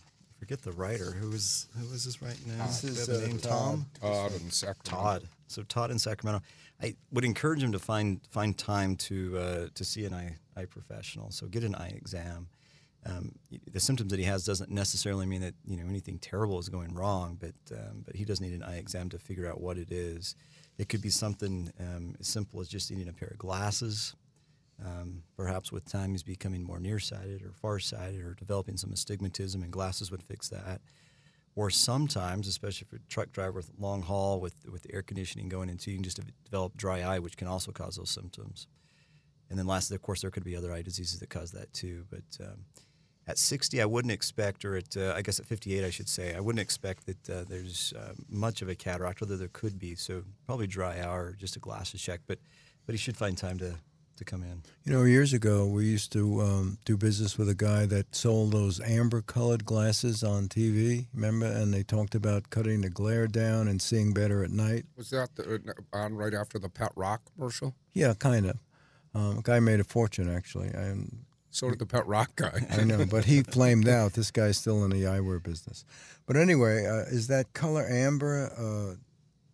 forget 0.49 0.63
the 0.63 0.71
writer. 0.71 1.11
Who 1.11 1.29
was 1.29 1.67
who 1.77 1.87
was 1.91 2.05
this 2.05 2.21
right 2.21 2.37
now? 2.47 2.65
This 2.65 2.83
is, 2.83 3.07
have 3.07 3.23
uh, 3.23 3.27
name? 3.27 3.37
Todd. 3.37 3.51
Tom. 3.51 3.85
Todd 4.01 4.31
and 4.31 4.51
Sacramento. 4.51 4.89
Todd. 4.89 5.23
So 5.47 5.63
Todd 5.63 5.91
in 5.91 5.99
Sacramento. 5.99 6.43
I 6.81 6.95
would 7.11 7.23
encourage 7.23 7.61
him 7.61 7.71
to 7.71 7.79
find 7.79 8.19
find 8.31 8.57
time 8.57 8.95
to 8.95 9.37
uh, 9.37 9.67
to 9.75 9.85
see 9.85 10.05
an 10.05 10.13
eye 10.13 10.37
eye 10.57 10.65
professional. 10.65 11.29
So 11.29 11.45
get 11.47 11.63
an 11.63 11.75
eye 11.75 11.93
exam. 11.95 12.47
Um, 13.05 13.33
the 13.71 13.79
symptoms 13.79 14.09
that 14.11 14.19
he 14.19 14.25
has 14.25 14.43
doesn't 14.43 14.71
necessarily 14.71 15.25
mean 15.27 15.41
that 15.41 15.53
you 15.67 15.77
know 15.77 15.87
anything 15.87 16.17
terrible 16.17 16.57
is 16.57 16.67
going 16.67 16.95
wrong, 16.95 17.37
but 17.39 17.77
um, 17.77 18.03
but 18.03 18.15
he 18.15 18.25
does 18.25 18.41
need 18.41 18.53
an 18.53 18.63
eye 18.63 18.77
exam 18.77 19.09
to 19.09 19.19
figure 19.19 19.47
out 19.47 19.61
what 19.61 19.77
it 19.77 19.91
is. 19.91 20.35
It 20.79 20.89
could 20.89 21.01
be 21.01 21.09
something 21.09 21.71
um, 21.79 22.15
as 22.19 22.27
simple 22.27 22.59
as 22.59 22.67
just 22.67 22.89
needing 22.89 23.09
a 23.09 23.13
pair 23.13 23.29
of 23.29 23.37
glasses. 23.37 24.15
Um, 24.86 25.24
perhaps 25.36 25.71
with 25.71 25.86
time 25.86 26.12
he's 26.12 26.24
becoming 26.24 26.63
more 26.63 26.79
nearsighted 26.79 27.43
or 27.43 27.51
farsighted 27.51 28.24
or 28.24 28.33
developing 28.33 28.77
some 28.77 28.93
astigmatism, 28.93 29.62
and 29.62 29.71
glasses 29.71 30.09
would 30.09 30.24
fix 30.24 30.48
that 30.50 30.81
or 31.59 31.69
sometimes, 31.69 32.48
especially 32.48 32.88
for 32.89 32.95
a 32.95 33.09
truck 33.09 33.33
driver 33.33 33.51
with 33.53 33.69
long 33.77 34.01
haul 34.01 34.39
with 34.39 34.65
with 34.71 34.88
air 34.93 35.01
conditioning 35.01 35.50
going 35.50 35.67
into, 35.69 35.91
you 35.91 35.98
can 35.98 36.03
just 36.03 36.19
develop 36.45 36.77
dry 36.77 37.01
eye, 37.01 37.19
which 37.19 37.36
can 37.36 37.48
also 37.48 37.71
cause 37.71 37.98
those 37.98 38.09
symptoms. 38.09 38.67
And 39.50 39.59
then 39.59 39.67
lastly, 39.67 39.95
of 39.95 40.01
course, 40.01 40.21
there 40.21 40.31
could 40.31 40.45
be 40.45 40.55
other 40.55 40.71
eye 40.71 40.83
diseases 40.83 41.19
that 41.19 41.29
cause 41.29 41.51
that 41.51 41.74
too. 41.74 42.05
But 42.09 42.24
um, 42.39 42.65
at 43.27 43.38
60, 43.38 43.81
I 43.81 43.86
wouldn't 43.86 44.12
expect, 44.12 44.63
or 44.63 44.77
at 44.77 44.95
uh, 44.95 45.13
I 45.17 45.21
guess 45.21 45.39
at 45.39 45.48
58, 45.48 45.83
I 45.83 45.89
should 45.89 46.07
say, 46.07 46.33
I 46.33 46.39
wouldn't 46.39 46.62
expect 46.62 47.07
that 47.07 47.29
uh, 47.29 47.43
there's 47.50 47.93
uh, 47.98 48.13
much 48.29 48.62
of 48.62 48.69
a 48.69 48.75
cataract, 48.75 49.21
although 49.21 49.36
there 49.36 49.50
could 49.51 49.77
be. 49.77 49.95
So 49.95 50.24
probably 50.45 50.67
dry 50.67 51.00
eye 51.00 51.13
or 51.13 51.36
just 51.38 51.57
a 51.57 51.59
glasses 51.59 52.01
check. 52.01 52.21
But 52.25 52.39
but 52.86 52.93
he 52.93 52.98
should 52.98 53.17
find 53.17 53.38
time 53.38 53.57
to 53.59 53.75
to 54.19 54.25
come 54.25 54.43
in. 54.43 54.63
You 54.83 54.93
know, 54.93 55.03
years 55.03 55.33
ago, 55.33 55.65
we 55.65 55.85
used 55.85 56.11
to 56.13 56.41
um, 56.41 56.77
do 56.85 56.95
business 56.95 57.38
with 57.38 57.49
a 57.49 57.55
guy 57.55 57.85
that 57.88 58.15
sold 58.15 58.51
those 58.53 58.79
amber 58.79 59.21
colored 59.21 59.65
glasses 59.65 60.23
on 60.23 60.47
TV, 60.47 61.07
remember? 61.13 61.47
And 61.47 61.73
they 61.73 61.83
talked 61.83 62.15
about 62.15 62.49
cutting 62.49 62.81
the 62.81 62.89
glare 62.89 63.27
down 63.27 63.67
and 63.67 63.81
seeing 63.81 64.13
better 64.13 64.43
at 64.43 64.51
night. 64.51 64.85
Was 64.95 65.09
that 65.09 65.35
the, 65.35 65.55
uh, 65.55 65.97
on 65.97 66.15
right 66.15 66.33
after 66.33 66.59
the 66.59 66.69
Pet 66.69 66.91
Rock 66.95 67.21
commercial? 67.35 67.73
Yeah, 67.93 68.13
kind 68.13 68.45
of. 68.45 68.59
Um, 69.15 69.39
a 69.39 69.41
guy 69.41 69.59
made 69.59 69.79
a 69.79 69.83
fortune, 69.83 70.33
actually. 70.33 70.67
And 70.67 71.25
So 71.49 71.69
did 71.69 71.79
the 71.79 71.85
Pet 71.85 72.05
Rock 72.05 72.35
guy. 72.35 72.65
I 72.71 72.83
know, 72.83 73.05
but 73.09 73.25
he 73.25 73.41
flamed 73.41 73.88
out. 73.88 74.13
This 74.13 74.31
guy's 74.31 74.57
still 74.57 74.83
in 74.83 74.91
the 74.91 75.03
eyewear 75.03 75.41
business. 75.41 75.83
But 76.27 76.35
anyway, 76.38 76.85
uh, 76.85 77.09
is 77.09 77.27
that 77.27 77.53
color 77.53 77.88
amber? 77.88 78.51
Uh, 78.55 78.95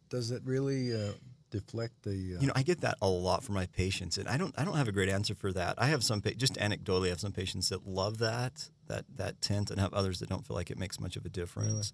does 0.09 0.31
it 0.31 0.41
really 0.45 0.93
uh, 0.93 1.13
deflect 1.59 2.03
the? 2.03 2.11
Uh, 2.35 2.41
You 2.41 2.47
know, 2.47 2.53
I 2.55 2.63
get 2.63 2.81
that 2.81 2.97
a 3.01 3.07
lot 3.07 3.43
from 3.43 3.55
my 3.55 3.65
patients, 3.67 4.17
and 4.17 4.27
I 4.27 4.37
don't. 4.37 4.53
I 4.57 4.63
don't 4.65 4.77
have 4.77 4.87
a 4.87 4.91
great 4.91 5.09
answer 5.09 5.35
for 5.35 5.51
that. 5.53 5.75
I 5.77 5.87
have 5.87 6.03
some, 6.03 6.21
pa- 6.21 6.31
just 6.37 6.55
anecdotally, 6.55 7.07
I 7.07 7.09
have 7.09 7.19
some 7.19 7.31
patients 7.31 7.69
that 7.69 7.87
love 7.87 8.17
that 8.19 8.69
that 8.87 9.05
that 9.17 9.41
tint, 9.41 9.71
and 9.71 9.79
have 9.79 9.93
others 9.93 10.19
that 10.19 10.29
don't 10.29 10.45
feel 10.45 10.55
like 10.55 10.69
it 10.71 10.77
makes 10.77 10.99
much 10.99 11.15
of 11.17 11.25
a 11.25 11.29
difference. 11.29 11.93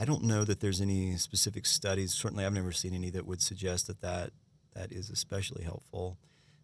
I 0.00 0.04
don't 0.04 0.24
know 0.24 0.42
that 0.44 0.58
there's 0.60 0.80
any 0.80 1.16
specific 1.18 1.66
studies. 1.66 2.12
Certainly, 2.14 2.44
I've 2.44 2.52
never 2.52 2.72
seen 2.72 2.94
any 2.94 3.10
that 3.10 3.26
would 3.26 3.40
suggest 3.42 3.86
that 3.86 4.00
that, 4.00 4.30
that 4.74 4.90
is 4.90 5.08
especially 5.10 5.62
helpful. 5.64 6.18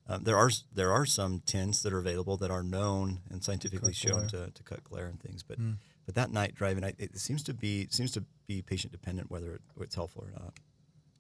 Um, 0.08 0.24
there 0.24 0.36
are 0.36 0.50
there 0.74 0.92
are 0.92 1.06
some 1.06 1.40
tints 1.46 1.82
that 1.82 1.92
are 1.92 1.98
available 2.00 2.36
that 2.38 2.50
are 2.50 2.64
known 2.64 3.20
and 3.30 3.44
scientifically 3.44 3.92
Cut 3.92 3.96
shown 3.96 4.26
to, 4.28 4.50
to 4.50 4.62
cut 4.64 4.82
glare 4.82 5.06
and 5.06 5.20
things, 5.20 5.44
but 5.44 5.58
Hmm. 5.58 5.74
but 6.06 6.14
that 6.16 6.30
night 6.32 6.54
driving, 6.56 6.82
I, 6.82 6.94
it 6.98 7.16
seems 7.20 7.42
to 7.44 7.54
be 7.54 7.86
seems 7.90 8.10
to 8.12 8.24
be 8.48 8.62
patient 8.62 8.90
dependent 8.92 9.30
whether 9.30 9.54
it, 9.56 9.62
it's 9.80 9.94
helpful 9.94 10.24
or 10.26 10.32
not. 10.32 10.54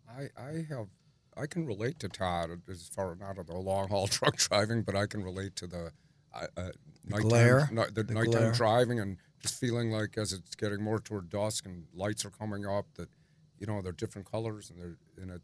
I, 0.08 0.22
I 0.36 0.66
have 0.68 0.88
I 1.40 1.46
can 1.46 1.64
relate 1.66 1.98
to 2.00 2.08
Todd 2.08 2.50
as 2.70 2.88
far 2.88 3.14
not 3.14 3.38
of 3.38 3.46
the 3.46 3.56
long 3.56 3.88
haul 3.88 4.06
truck 4.16 4.36
driving, 4.36 4.82
but 4.82 4.94
I 4.94 5.06
can 5.06 5.22
relate 5.24 5.56
to 5.56 5.66
the 5.66 5.92
uh, 6.34 6.46
uh, 6.56 6.70
nighttime, 7.08 7.28
glare? 7.28 7.68
ni- 7.72 7.82
the, 7.92 8.02
The 8.04 8.14
nighttime 8.14 8.30
glare? 8.32 8.52
driving 8.52 9.00
and 9.00 9.16
just 9.40 9.58
feeling 9.58 9.90
like 9.90 10.16
as 10.18 10.32
it's 10.32 10.54
getting 10.54 10.82
more 10.82 10.98
toward 11.00 11.30
dusk 11.30 11.64
and 11.66 11.84
lights 11.94 12.24
are 12.24 12.30
coming 12.30 12.66
up 12.66 12.86
that 12.94 13.08
you 13.58 13.66
know 13.66 13.80
they're 13.82 13.92
different 13.92 14.30
colors 14.30 14.70
and 14.70 14.78
they're 14.80 14.96
in 15.22 15.30
it. 15.30 15.40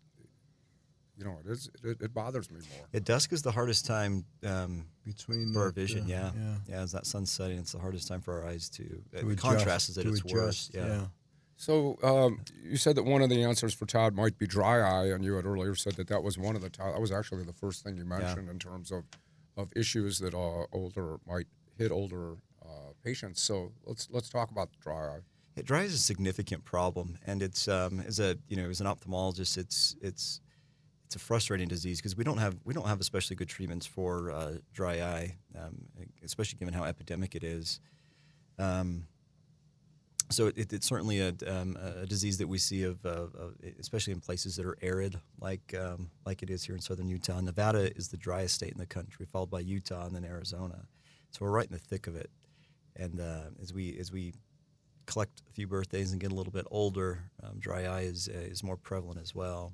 You 1.18 1.24
know, 1.24 1.38
it 1.42 1.50
is 1.50 1.70
it, 1.82 1.96
it 2.02 2.12
bothers 2.12 2.50
me 2.50 2.60
more. 2.76 2.86
Yeah, 2.92 3.00
dusk 3.02 3.32
is 3.32 3.40
the 3.40 3.50
hardest 3.52 3.86
time 3.86 4.26
um, 4.44 4.84
between 5.02 5.50
for 5.54 5.62
our 5.62 5.70
vision. 5.70 6.02
uh, 6.04 6.08
yeah. 6.08 6.30
yeah. 6.36 6.54
yeah, 6.68 6.80
As 6.82 6.92
that 6.92 7.06
sun's 7.06 7.30
setting, 7.30 7.56
it's 7.58 7.72
the 7.72 7.78
hardest 7.78 8.06
time 8.06 8.20
for 8.20 8.42
our 8.42 8.46
eyes 8.48 8.68
to. 8.70 8.82
Uh, 8.82 9.20
To 9.20 9.24
the 9.26 9.32
adjust- 9.32 9.40
contrast 9.42 9.88
is 9.88 9.96
at 9.96 10.04
to 10.04 10.10
its 10.10 10.20
adjust, 10.20 10.34
worst. 10.34 10.74
Yeah. 10.74 11.06
So 11.56 11.98
um, 12.02 12.40
you 12.62 12.76
said 12.76 12.96
that 12.96 13.04
one 13.04 13.22
of 13.22 13.30
the 13.30 13.42
answers 13.42 13.72
for 13.72 13.86
Todd 13.86 14.14
might 14.14 14.38
be 14.38 14.46
dry 14.46 14.78
eye, 14.78 15.06
and 15.06 15.24
you 15.24 15.34
had 15.34 15.46
earlier 15.46 15.74
said 15.74 15.94
that 15.94 16.08
that 16.08 16.22
was 16.22 16.36
one 16.38 16.54
of 16.54 16.62
the. 16.62 16.70
That 16.78 17.00
was 17.00 17.10
actually 17.10 17.44
the 17.44 17.52
first 17.52 17.82
thing 17.82 17.96
you 17.96 18.04
mentioned 18.04 18.48
in 18.50 18.58
terms 18.58 18.92
of 18.92 19.04
of 19.56 19.72
issues 19.74 20.18
that 20.18 20.34
uh, 20.34 20.66
older 20.72 21.16
might 21.26 21.46
hit 21.78 21.90
older 21.90 22.34
uh, 22.62 22.92
patients. 23.02 23.40
So 23.42 23.72
let's 23.86 24.08
let's 24.10 24.28
talk 24.28 24.50
about 24.50 24.68
dry 24.80 25.16
eye. 25.16 25.20
Yeah, 25.56 25.62
dry 25.64 25.80
eye 25.80 25.84
is 25.84 25.94
a 25.94 25.98
significant 25.98 26.64
problem, 26.64 27.18
and 27.26 27.42
it's 27.42 27.68
um, 27.68 28.00
as 28.00 28.20
a 28.20 28.36
you 28.48 28.56
know 28.56 28.68
as 28.68 28.82
an 28.82 28.86
ophthalmologist, 28.86 29.56
it's 29.56 29.96
it's 30.02 30.40
it's 31.06 31.16
a 31.16 31.18
frustrating 31.18 31.68
disease 31.68 31.98
because 31.98 32.16
we 32.16 32.24
don't 32.24 32.38
have 32.38 32.56
we 32.64 32.74
don't 32.74 32.86
have 32.86 33.00
especially 33.00 33.36
good 33.36 33.48
treatments 33.48 33.86
for 33.86 34.30
uh, 34.30 34.54
dry 34.74 35.00
eye, 35.00 35.36
um, 35.58 35.86
especially 36.22 36.58
given 36.58 36.74
how 36.74 36.84
epidemic 36.84 37.34
it 37.34 37.44
is. 37.44 37.80
Um, 38.58 39.06
so 40.30 40.48
it, 40.48 40.72
it's 40.72 40.86
certainly 40.86 41.20
a, 41.20 41.34
um, 41.46 41.76
a 41.80 42.06
disease 42.06 42.38
that 42.38 42.48
we 42.48 42.58
see 42.58 42.82
of, 42.82 43.04
uh, 43.06 43.26
especially 43.78 44.12
in 44.12 44.20
places 44.20 44.56
that 44.56 44.66
are 44.66 44.76
arid, 44.82 45.20
like 45.40 45.74
um, 45.78 46.10
like 46.24 46.42
it 46.42 46.50
is 46.50 46.64
here 46.64 46.74
in 46.74 46.80
southern 46.80 47.08
Utah. 47.08 47.40
Nevada 47.40 47.96
is 47.96 48.08
the 48.08 48.16
driest 48.16 48.54
state 48.54 48.72
in 48.72 48.78
the 48.78 48.86
country, 48.86 49.26
followed 49.26 49.50
by 49.50 49.60
Utah 49.60 50.06
and 50.06 50.14
then 50.14 50.24
Arizona. 50.24 50.86
So 51.30 51.44
we're 51.44 51.52
right 51.52 51.66
in 51.66 51.72
the 51.72 51.78
thick 51.78 52.06
of 52.06 52.16
it. 52.16 52.30
And 52.96 53.20
uh, 53.20 53.50
as 53.62 53.72
we 53.72 53.96
as 53.98 54.10
we 54.10 54.34
collect 55.06 55.42
a 55.48 55.52
few 55.52 55.66
birthdays 55.66 56.12
and 56.12 56.20
get 56.20 56.32
a 56.32 56.34
little 56.34 56.52
bit 56.52 56.66
older, 56.70 57.30
um, 57.42 57.58
dry 57.58 57.84
eye 57.84 58.02
is 58.02 58.28
uh, 58.28 58.38
is 58.38 58.62
more 58.64 58.76
prevalent 58.76 59.20
as 59.20 59.34
well. 59.34 59.72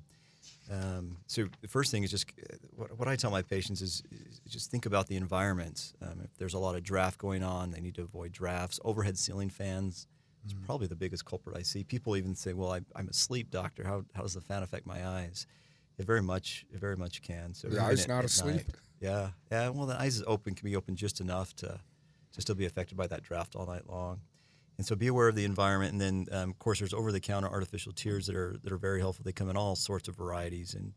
Um, 0.69 1.17
so 1.27 1.47
the 1.61 1.69
first 1.69 1.89
thing 1.89 2.03
is 2.03 2.11
just 2.11 2.29
uh, 2.37 2.55
what, 2.75 2.99
what 2.99 3.07
I 3.07 3.15
tell 3.15 3.31
my 3.31 3.41
patients 3.41 3.81
is, 3.81 4.03
is 4.11 4.41
just 4.47 4.69
think 4.69 4.85
about 4.85 5.07
the 5.07 5.15
environment. 5.15 5.93
Um, 6.01 6.19
if 6.23 6.35
there's 6.37 6.53
a 6.53 6.59
lot 6.59 6.75
of 6.75 6.83
draft 6.83 7.17
going 7.17 7.43
on, 7.43 7.71
they 7.71 7.79
need 7.79 7.95
to 7.95 8.01
avoid 8.01 8.33
drafts. 8.33 8.79
Overhead 8.83 9.17
ceiling 9.17 9.49
fans 9.49 10.07
is 10.45 10.53
probably 10.65 10.87
the 10.87 10.95
biggest 10.95 11.25
culprit 11.25 11.55
I 11.57 11.61
see. 11.61 11.83
People 11.83 12.15
even 12.17 12.35
say, 12.35 12.53
"Well, 12.53 12.71
I, 12.73 12.81
I'm 12.95 13.07
a 13.09 13.13
sleep 13.13 13.49
doctor. 13.51 13.83
How, 13.83 14.03
how 14.13 14.23
does 14.23 14.33
the 14.33 14.41
fan 14.41 14.63
affect 14.63 14.85
my 14.85 15.07
eyes?" 15.07 15.47
It 15.97 16.05
very 16.05 16.21
much 16.23 16.65
it 16.73 16.79
very 16.79 16.97
much 16.97 17.21
can. 17.21 17.53
So 17.53 17.67
The 17.69 17.81
eye's 17.81 18.01
at- 18.03 18.07
not 18.09 18.25
asleep? 18.25 18.55
night- 18.55 18.75
yeah, 18.99 19.29
yeah. 19.51 19.69
Well, 19.69 19.85
the 19.85 19.99
eyes 19.99 20.15
is 20.15 20.23
open 20.25 20.55
can 20.55 20.65
be 20.69 20.75
open 20.75 20.95
just 20.95 21.21
enough 21.21 21.55
to 21.57 21.79
to 22.33 22.41
still 22.41 22.55
be 22.55 22.65
affected 22.65 22.97
by 22.97 23.05
that 23.07 23.21
draft 23.23 23.55
all 23.55 23.65
night 23.67 23.87
long. 23.87 24.21
And 24.79 24.87
so 24.87 24.95
be 24.95 25.05
aware 25.05 25.27
of 25.27 25.35
the 25.35 25.45
environment. 25.45 25.91
And 25.91 26.01
then, 26.01 26.25
um, 26.31 26.49
of 26.49 26.57
course, 26.57 26.79
there's 26.79 26.95
over-the-counter 26.95 27.47
artificial 27.47 27.93
tears 27.93 28.25
that 28.25 28.35
are 28.35 28.57
that 28.63 28.71
are 28.71 28.77
very 28.77 28.99
helpful. 29.01 29.23
They 29.23 29.31
come 29.31 29.49
in 29.51 29.55
all 29.55 29.75
sorts 29.75 30.07
of 30.07 30.15
varieties, 30.15 30.73
and 30.73 30.93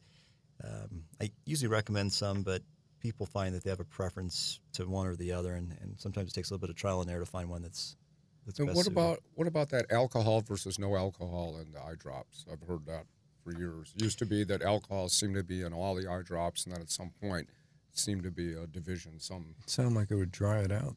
um, 0.65 1.03
I 1.21 1.31
usually 1.45 1.69
recommend 1.69 2.13
some, 2.13 2.43
but 2.43 2.63
people 3.01 3.27
find 3.27 3.55
that 3.55 3.63
they 3.63 3.69
have 3.71 3.81
a 3.81 3.85
preference 3.85 4.61
to 4.73 4.87
one 4.89 5.07
or 5.07 5.15
the 5.15 5.33
other, 5.33 5.55
and, 5.55 5.77
and 5.83 6.01
sometimes 6.01 6.31
it 6.31 6.35
takes 6.35 6.49
a 6.51 6.55
little 6.55 6.67
bit 6.67 6.71
of 6.71 6.77
trial 6.77 7.03
and 7.03 7.11
error 7.11 7.21
to 7.21 7.27
find 7.27 7.51
one 7.51 7.61
that's 7.61 7.97
that's 8.47 8.59
And 8.61 8.69
best 8.69 8.77
what 8.77 8.85
suited. 8.87 8.97
about 8.99 9.23
what 9.35 9.47
about 9.49 9.69
that 9.71 9.91
alcohol 9.93 10.41
versus 10.41 10.79
no 10.79 10.97
alcohol 10.97 11.59
in 11.61 11.73
the 11.73 11.81
eye 11.81 11.95
drops? 11.99 12.45
I've 12.51 12.67
heard 12.67 12.87
that 12.87 13.05
for 13.45 13.53
years. 13.59 13.93
It 13.97 14.03
used 14.03 14.19
to 14.21 14.27
be 14.27 14.45
that 14.45 14.63
alcohol 14.63 15.09
seemed 15.09 15.35
to 15.35 15.43
be 15.45 15.63
in 15.63 15.73
all 15.73 15.95
the 15.95 16.09
eye 16.09 16.23
drops, 16.23 16.65
and 16.65 16.75
then 16.75 16.81
at 16.81 16.91
some 16.91 17.11
point 17.21 17.49
it 17.93 17.99
seemed 17.99 18.23
to 18.23 18.31
be 18.31 18.55
a 18.55 18.67
division. 18.67 19.19
Some 19.21 19.55
Sound 19.67 19.95
like 19.97 20.11
it 20.11 20.15
would 20.15 20.33
dry 20.33 20.61
it 20.61 20.73
out. 20.73 20.97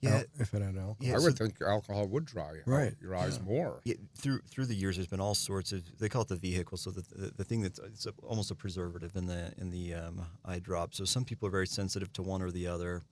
Yeah, 0.00 0.16
Al- 0.16 0.24
if 0.38 0.52
it 0.52 0.60
had 0.60 0.76
alcohol. 0.76 0.96
yeah. 1.00 1.14
I 1.14 1.18
so- 1.18 1.24
would 1.24 1.38
think 1.38 1.62
alcohol 1.62 2.06
would 2.08 2.26
dry 2.26 2.58
Right, 2.66 2.94
your 3.00 3.14
eyes 3.14 3.40
more. 3.40 3.80
Yeah, 3.84 3.94
through 4.14 4.40
through 4.50 4.66
the 4.66 4.74
years, 4.74 4.96
there's 4.96 5.06
been 5.08 5.20
all 5.20 5.34
sorts 5.34 5.72
of. 5.72 5.82
They 5.98 6.10
call 6.10 6.22
it 6.22 6.28
the 6.28 6.36
vehicle, 6.36 6.76
so 6.76 6.90
the 6.90 7.02
the, 7.16 7.30
the 7.38 7.44
thing 7.44 7.62
that's 7.62 7.78
it's 7.78 8.04
a, 8.06 8.12
almost 8.22 8.50
a 8.50 8.54
preservative 8.54 9.16
in 9.16 9.24
the 9.26 9.54
in 9.56 9.70
the 9.70 9.94
um, 9.94 10.26
eye 10.44 10.58
drop. 10.58 10.94
So 10.94 11.04
some 11.06 11.24
people 11.24 11.48
are 11.48 11.50
very 11.50 11.66
sensitive 11.66 12.12
to 12.14 12.22
one 12.22 12.42
or 12.42 12.50
the 12.50 12.66
other. 12.66 13.02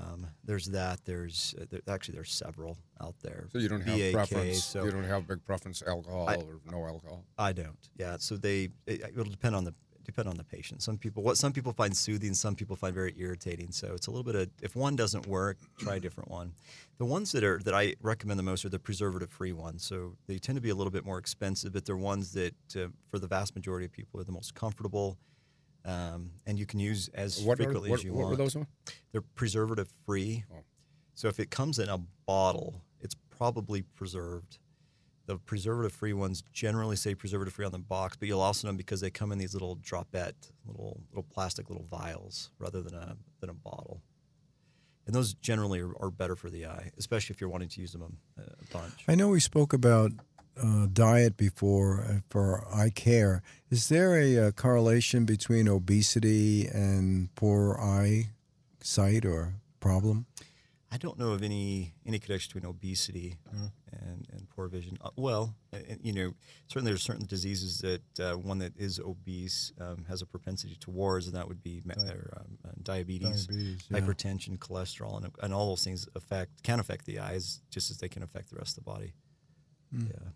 Um, 0.00 0.26
there's 0.44 0.66
that. 0.66 1.04
There's 1.04 1.54
uh, 1.60 1.64
there, 1.70 1.80
actually 1.88 2.14
there's 2.14 2.32
several 2.32 2.78
out 3.00 3.14
there. 3.22 3.48
So 3.52 3.58
you 3.58 3.68
don't 3.68 3.80
have 3.82 3.98
BAK, 3.98 4.12
preference. 4.12 4.64
So 4.64 4.84
you 4.84 4.90
don't 4.90 5.04
have 5.04 5.26
big 5.26 5.44
preference 5.44 5.82
alcohol 5.86 6.28
I- 6.28 6.36
or 6.36 6.60
no 6.70 6.84
alcohol. 6.84 7.24
I 7.38 7.52
don't. 7.52 7.78
Yeah. 7.96 8.16
So 8.18 8.36
they 8.36 8.68
it, 8.86 9.02
it'll 9.12 9.24
depend 9.24 9.56
on 9.56 9.64
the 9.64 9.74
depend 10.04 10.26
on 10.26 10.36
the 10.36 10.44
patient. 10.44 10.82
Some 10.82 10.96
people 10.96 11.22
what 11.22 11.36
some 11.36 11.52
people 11.52 11.72
find 11.72 11.96
soothing, 11.96 12.34
some 12.34 12.54
people 12.54 12.76
find 12.76 12.94
very 12.94 13.14
irritating. 13.18 13.70
So 13.72 13.92
it's 13.94 14.06
a 14.06 14.10
little 14.10 14.24
bit 14.24 14.34
of 14.34 14.48
if 14.62 14.74
one 14.74 14.96
doesn't 14.96 15.26
work, 15.26 15.58
try 15.78 15.96
a 15.96 16.00
different 16.00 16.30
one. 16.30 16.52
The 16.98 17.04
ones 17.04 17.32
that 17.32 17.44
are 17.44 17.58
that 17.64 17.74
I 17.74 17.94
recommend 18.00 18.38
the 18.38 18.44
most 18.44 18.64
are 18.64 18.70
the 18.70 18.78
preservative 18.78 19.30
free 19.30 19.52
ones. 19.52 19.84
So 19.84 20.14
they 20.26 20.38
tend 20.38 20.56
to 20.56 20.62
be 20.62 20.70
a 20.70 20.74
little 20.74 20.90
bit 20.90 21.04
more 21.04 21.18
expensive, 21.18 21.72
but 21.72 21.84
they're 21.84 21.96
ones 21.96 22.32
that 22.32 22.54
uh, 22.76 22.88
for 23.10 23.18
the 23.18 23.26
vast 23.26 23.54
majority 23.54 23.86
of 23.86 23.92
people 23.92 24.20
are 24.20 24.24
the 24.24 24.32
most 24.32 24.54
comfortable. 24.54 25.18
Um, 25.84 26.32
and 26.46 26.58
you 26.58 26.66
can 26.66 26.80
use 26.80 27.08
as 27.14 27.42
What, 27.42 27.54
are, 27.54 27.64
frequently 27.64 27.90
what, 27.90 28.00
as 28.00 28.04
you 28.04 28.12
what 28.12 28.20
want. 28.20 28.30
were 28.32 28.36
those 28.36 28.54
ones? 28.56 28.68
They're 29.12 29.22
preservative 29.22 29.88
free. 30.04 30.44
Oh. 30.52 30.64
So 31.14 31.28
if 31.28 31.40
it 31.40 31.50
comes 31.50 31.78
in 31.78 31.88
a 31.88 31.98
bottle, 32.26 32.82
it's 33.00 33.14
probably 33.30 33.82
preserved. 33.82 34.58
The 35.26 35.36
preservative 35.36 35.92
free 35.92 36.12
ones 36.14 36.42
generally 36.52 36.96
say 36.96 37.14
preservative 37.14 37.52
free 37.54 37.66
on 37.66 37.72
the 37.72 37.78
box, 37.78 38.16
but 38.16 38.28
you'll 38.28 38.40
also 38.40 38.66
know 38.68 38.74
because 38.74 39.00
they 39.00 39.10
come 39.10 39.30
in 39.32 39.38
these 39.38 39.52
little 39.54 39.76
dropette, 39.76 40.50
little 40.66 41.00
little 41.10 41.22
plastic 41.30 41.68
little 41.68 41.84
vials 41.84 42.50
rather 42.58 42.80
than 42.82 42.94
a 42.94 43.16
than 43.40 43.50
a 43.50 43.54
bottle. 43.54 44.00
and 45.06 45.14
those 45.14 45.34
generally 45.34 45.80
are, 45.80 45.92
are 46.00 46.10
better 46.10 46.36
for 46.36 46.50
the 46.50 46.66
eye, 46.66 46.90
especially 46.98 47.34
if 47.34 47.40
you're 47.40 47.50
wanting 47.50 47.68
to 47.70 47.80
use 47.80 47.92
them 47.92 48.02
a, 48.02 48.40
a 48.42 48.44
bunch. 48.72 49.04
I 49.08 49.14
know 49.14 49.28
we 49.28 49.40
spoke 49.40 49.72
about 49.72 50.12
uh, 50.62 50.86
diet 50.92 51.36
before 51.36 52.00
uh, 52.02 52.20
for 52.28 52.66
eye 52.72 52.90
care. 52.90 53.42
Is 53.70 53.88
there 53.88 54.18
a, 54.18 54.38
uh 54.38 54.50
correlation 54.52 55.24
between 55.24 55.68
obesity 55.68 56.66
and 56.66 57.34
poor 57.34 57.76
eye 57.78 58.30
sight 58.82 59.24
or 59.24 59.54
problem? 59.80 60.26
I 60.90 60.96
don't 60.96 61.18
know 61.18 61.32
of 61.32 61.42
any 61.42 61.92
any 62.06 62.18
connection 62.18 62.48
between 62.54 62.68
obesity 62.70 63.36
and, 63.92 64.26
and 64.32 64.48
poor 64.48 64.68
vision. 64.68 64.96
Uh, 65.02 65.10
well, 65.16 65.54
uh, 65.74 65.78
you 66.02 66.12
know, 66.12 66.32
certainly 66.66 66.90
there's 66.92 67.02
certain 67.02 67.26
diseases 67.26 67.78
that 67.80 68.20
uh, 68.20 68.36
one 68.38 68.58
that 68.58 68.72
is 68.76 68.98
obese 68.98 69.72
um, 69.80 70.06
has 70.08 70.22
a 70.22 70.26
propensity 70.26 70.76
towards, 70.80 71.26
and 71.26 71.36
that 71.36 71.46
would 71.46 71.62
be 71.62 71.82
ma- 71.84 71.94
or, 72.02 72.32
um, 72.38 72.58
uh, 72.64 72.70
diabetes, 72.82 73.46
Diabetes, 73.46 73.84
yeah. 73.90 74.00
hypertension, 74.00 74.58
cholesterol, 74.58 75.22
and, 75.22 75.30
and 75.42 75.52
all 75.52 75.68
those 75.68 75.84
things 75.84 76.08
affect 76.14 76.62
can 76.62 76.80
affect 76.80 77.04
the 77.04 77.18
eyes 77.18 77.60
just 77.70 77.90
as 77.90 77.98
they 77.98 78.08
can 78.08 78.22
affect 78.22 78.48
the 78.50 78.56
rest 78.56 78.78
of 78.78 78.84
the 78.84 78.90
body. 78.90 79.12
Hmm. 79.94 80.06
Yeah. 80.06 80.28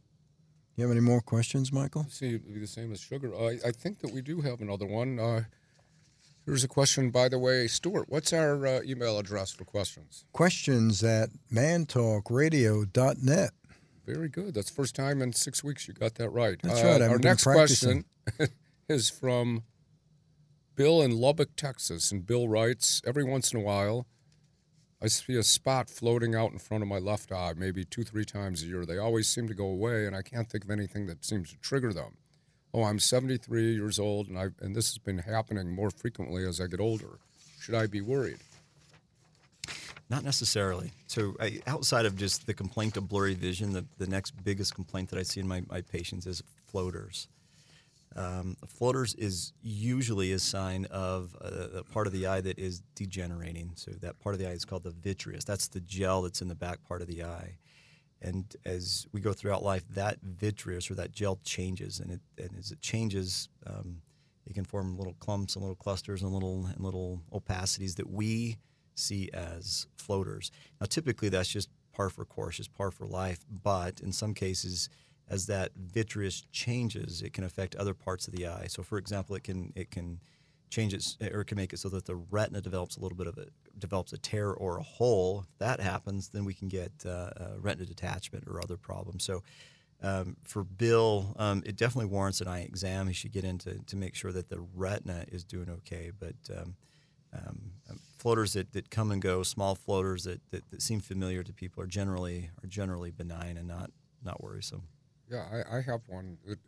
You 0.76 0.85
have 0.85 0.90
any 0.90 1.00
more 1.00 1.20
questions, 1.20 1.70
Michael? 1.72 2.06
See, 2.08 2.28
it'd 2.35 2.52
be 2.52 2.61
the 2.61 2.66
same 2.66 2.92
as 2.92 3.00
sugar. 3.00 3.35
I, 3.35 3.58
I 3.66 3.72
think 3.72 3.98
that 4.00 4.12
we 4.12 4.22
do 4.22 4.40
have 4.40 4.61
another 4.62 4.87
one. 4.87 5.18
Uh, 5.18 5.42
here's 6.46 6.64
a 6.64 6.68
question, 6.68 7.11
by 7.11 7.28
the 7.28 7.38
way. 7.38 7.66
Stuart, 7.66 8.08
what's 8.08 8.32
our 8.32 8.66
uh, 8.66 8.80
email 8.82 9.18
address 9.18 9.52
for 9.52 9.64
questions? 9.64 10.24
Questions 10.32 11.04
at 11.04 11.28
mantalkradio.net. 11.52 13.50
Very 14.06 14.28
good. 14.28 14.54
That's 14.54 14.70
the 14.70 14.74
first 14.74 14.96
time 14.96 15.20
in 15.22 15.32
six 15.32 15.62
weeks 15.62 15.87
you 15.87 15.94
got 15.94 16.14
that 16.16 16.30
right. 16.30 16.58
Uh, 16.64 16.68
That's 16.68 16.82
right, 16.82 17.02
I've 17.02 17.11
our 17.11 17.18
next 17.18 17.44
practicing. 17.44 18.04
question 18.37 18.56
is 18.88 19.08
from 19.11 19.62
Bill 20.74 21.02
in 21.02 21.12
Lubbock, 21.12 21.54
Texas. 21.54 22.11
And 22.11 22.26
Bill 22.26 22.48
writes 22.48 23.00
Every 23.06 23.24
once 23.24 23.52
in 23.52 23.61
a 23.61 23.62
while, 23.62 24.06
I 25.02 25.08
see 25.08 25.36
a 25.36 25.42
spot 25.42 25.90
floating 25.90 26.36
out 26.36 26.52
in 26.52 26.58
front 26.58 26.82
of 26.84 26.88
my 26.88 26.98
left 26.98 27.32
eye, 27.32 27.54
maybe 27.56 27.84
two, 27.84 28.04
three 28.04 28.24
times 28.24 28.62
a 28.62 28.66
year. 28.66 28.86
They 28.86 28.98
always 28.98 29.28
seem 29.28 29.48
to 29.48 29.54
go 29.54 29.66
away, 29.66 30.06
and 30.06 30.14
I 30.14 30.22
can't 30.22 30.48
think 30.48 30.62
of 30.62 30.70
anything 30.70 31.06
that 31.06 31.24
seems 31.24 31.50
to 31.50 31.56
trigger 31.58 31.92
them. 31.92 32.18
Oh, 32.72 32.84
I'm 32.84 33.00
73 33.00 33.74
years 33.74 33.98
old, 33.98 34.28
and, 34.28 34.38
I, 34.38 34.50
and 34.60 34.76
this 34.76 34.90
has 34.90 34.98
been 34.98 35.18
happening 35.18 35.74
more 35.74 35.90
frequently 35.90 36.46
as 36.46 36.60
I 36.60 36.68
get 36.68 36.78
older. 36.78 37.18
Should 37.60 37.74
I 37.74 37.88
be 37.88 38.00
worried? 38.00 38.38
Not 40.08 40.22
necessarily. 40.22 40.92
So, 41.08 41.34
I, 41.40 41.60
outside 41.66 42.06
of 42.06 42.16
just 42.16 42.46
the 42.46 42.54
complaint 42.54 42.96
of 42.96 43.08
blurry 43.08 43.34
vision, 43.34 43.72
the, 43.72 43.84
the 43.98 44.06
next 44.06 44.44
biggest 44.44 44.72
complaint 44.74 45.10
that 45.10 45.18
I 45.18 45.24
see 45.24 45.40
in 45.40 45.48
my, 45.48 45.62
my 45.68 45.80
patients 45.80 46.26
is 46.26 46.44
floaters. 46.66 47.26
Um, 48.16 48.57
floaters 48.66 49.14
is 49.14 49.53
usually 49.62 50.33
a 50.33 50.38
sign 50.38 50.87
of 50.87 51.37
a, 51.40 51.79
a 51.79 51.85
part 51.85 52.07
of 52.07 52.12
the 52.12 52.27
eye 52.27 52.40
that 52.40 52.59
is 52.59 52.83
degenerating. 52.94 53.72
So, 53.77 53.92
that 54.01 54.18
part 54.20 54.35
of 54.35 54.38
the 54.38 54.48
eye 54.48 54.53
is 54.53 54.64
called 54.64 54.85
the 54.85 54.90
vitreous. 54.90 55.44
That's 55.44 55.68
the 55.68 55.81
gel 55.81 56.22
that's 56.22 56.42
in 56.42 56.48
the 56.48 56.55
back 56.55 56.85
part 56.85 57.03
of 57.03 57.09
the 57.09 57.25
eye. 57.25 57.59
And 58.20 58.55
as 58.64 59.07
we 59.12 59.20
go 59.20 59.33
throughout 59.33 59.64
life, 59.64 59.83
that 59.90 60.18
vitreous 60.22 60.90
or 60.90 60.94
that 60.94 61.12
gel 61.12 61.40
changes, 61.42 61.98
and, 61.98 62.12
it, 62.12 62.20
and 62.38 62.51
as 62.57 62.70
it 62.70 62.81
changes, 62.81 63.48
um, 63.66 64.01
it 64.46 64.55
can 64.55 64.64
form 64.64 64.96
little 64.96 65.14
clumps 65.14 65.57
and 65.57 65.62
little 65.62 65.77
clusters 65.77 66.22
and 66.22 66.33
little 66.33 66.66
and 66.66 66.81
little 66.81 67.20
opacities 67.33 67.96
that 67.96 68.09
we 68.09 68.59
see 68.94 69.29
as 69.33 69.87
floaters. 69.96 70.51
Now, 70.81 70.87
typically, 70.87 71.29
that's 71.29 71.48
just 71.48 71.68
par 71.92 72.11
for 72.11 72.25
course, 72.25 72.57
just 72.57 72.72
par 72.75 72.90
for 72.90 73.07
life. 73.07 73.40
But 73.51 74.01
in 74.01 74.12
some 74.12 74.35
cases, 74.35 74.88
as 75.28 75.46
that 75.46 75.72
vitreous 75.76 76.44
changes, 76.52 77.22
it 77.22 77.32
can 77.32 77.44
affect 77.44 77.74
other 77.76 77.94
parts 77.94 78.26
of 78.26 78.35
the 78.35 78.46
eye. 78.46 78.66
So, 78.68 78.82
for 78.82 78.98
example, 78.98 79.37
it 79.37 79.44
can 79.44 79.72
it 79.74 79.90
can 79.90 80.20
change 80.70 80.94
it 80.94 81.16
or 81.32 81.42
it 81.42 81.46
can 81.46 81.56
make 81.56 81.72
it 81.72 81.78
so 81.78 81.88
that 81.90 82.06
the 82.06 82.16
retina 82.16 82.61
develops 82.61 82.96
a 82.96 83.00
little 83.00 83.16
bit 83.16 83.26
of 83.26 83.38
a 83.38 83.46
develops 83.78 84.12
a 84.12 84.18
tear 84.18 84.50
or 84.50 84.78
a 84.78 84.82
hole. 84.82 85.44
If 85.50 85.58
that 85.58 85.80
happens, 85.80 86.28
then 86.28 86.44
we 86.44 86.54
can 86.54 86.68
get 86.68 86.92
uh, 87.04 87.08
uh, 87.08 87.30
retina 87.58 87.87
detachment 87.87 88.44
or 88.46 88.62
other 88.62 88.76
problems. 88.76 89.24
So. 89.24 89.42
Um, 90.04 90.37
for 90.42 90.64
Bill, 90.64 91.32
um, 91.38 91.62
it 91.64 91.76
definitely 91.76 92.11
warrants 92.11 92.40
an 92.40 92.48
eye 92.48 92.62
exam. 92.62 93.06
He 93.06 93.12
should 93.12 93.30
get 93.30 93.44
in 93.44 93.58
to, 93.58 93.78
to 93.85 93.94
make 93.94 94.16
sure 94.16 94.32
that 94.32 94.48
the 94.48 94.58
retina 94.74 95.24
is 95.28 95.44
doing 95.44 95.70
okay. 95.70 96.11
But 96.18 96.35
um, 96.50 96.74
um, 97.32 97.72
um, 97.88 98.00
floaters 98.18 98.52
that, 98.54 98.72
that 98.72 98.90
come 98.90 99.11
and 99.11 99.22
go, 99.22 99.42
small 99.42 99.74
floaters 99.74 100.24
that, 100.24 100.40
that, 100.50 100.68
that 100.70 100.82
seem 100.82 101.00
familiar 101.00 101.42
to 101.42 101.52
people, 101.52 101.82
are 101.82 101.87
generally 101.87 102.50
are 102.62 102.66
generally 102.66 103.11
benign 103.11 103.56
and 103.56 103.68
not 103.68 103.90
not 104.24 104.42
worrisome. 104.42 104.82
Yeah, 105.32 105.44
I, 105.50 105.78
I 105.78 105.80
have 105.80 106.02
one. 106.08 106.36
It 106.46 106.58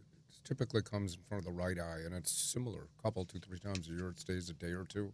typically 0.42 0.82
comes 0.82 1.14
in 1.14 1.20
front 1.28 1.40
of 1.40 1.44
the 1.44 1.62
right 1.62 1.78
eye, 1.78 2.00
and 2.04 2.14
it's 2.14 2.30
similar. 2.30 2.88
A 2.98 3.02
couple, 3.02 3.24
two, 3.24 3.38
three 3.38 3.58
times 3.58 3.88
a 3.88 3.92
year. 3.92 4.08
It 4.08 4.18
stays 4.18 4.48
a 4.48 4.54
day 4.54 4.72
or 4.72 4.84
two, 4.84 5.12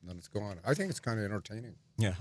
and 0.00 0.10
then 0.10 0.16
it's 0.18 0.28
gone. 0.28 0.58
I 0.66 0.74
think 0.74 0.90
it's 0.90 1.00
kind 1.00 1.18
of 1.18 1.24
entertaining. 1.24 1.76
Yeah, 1.96 2.14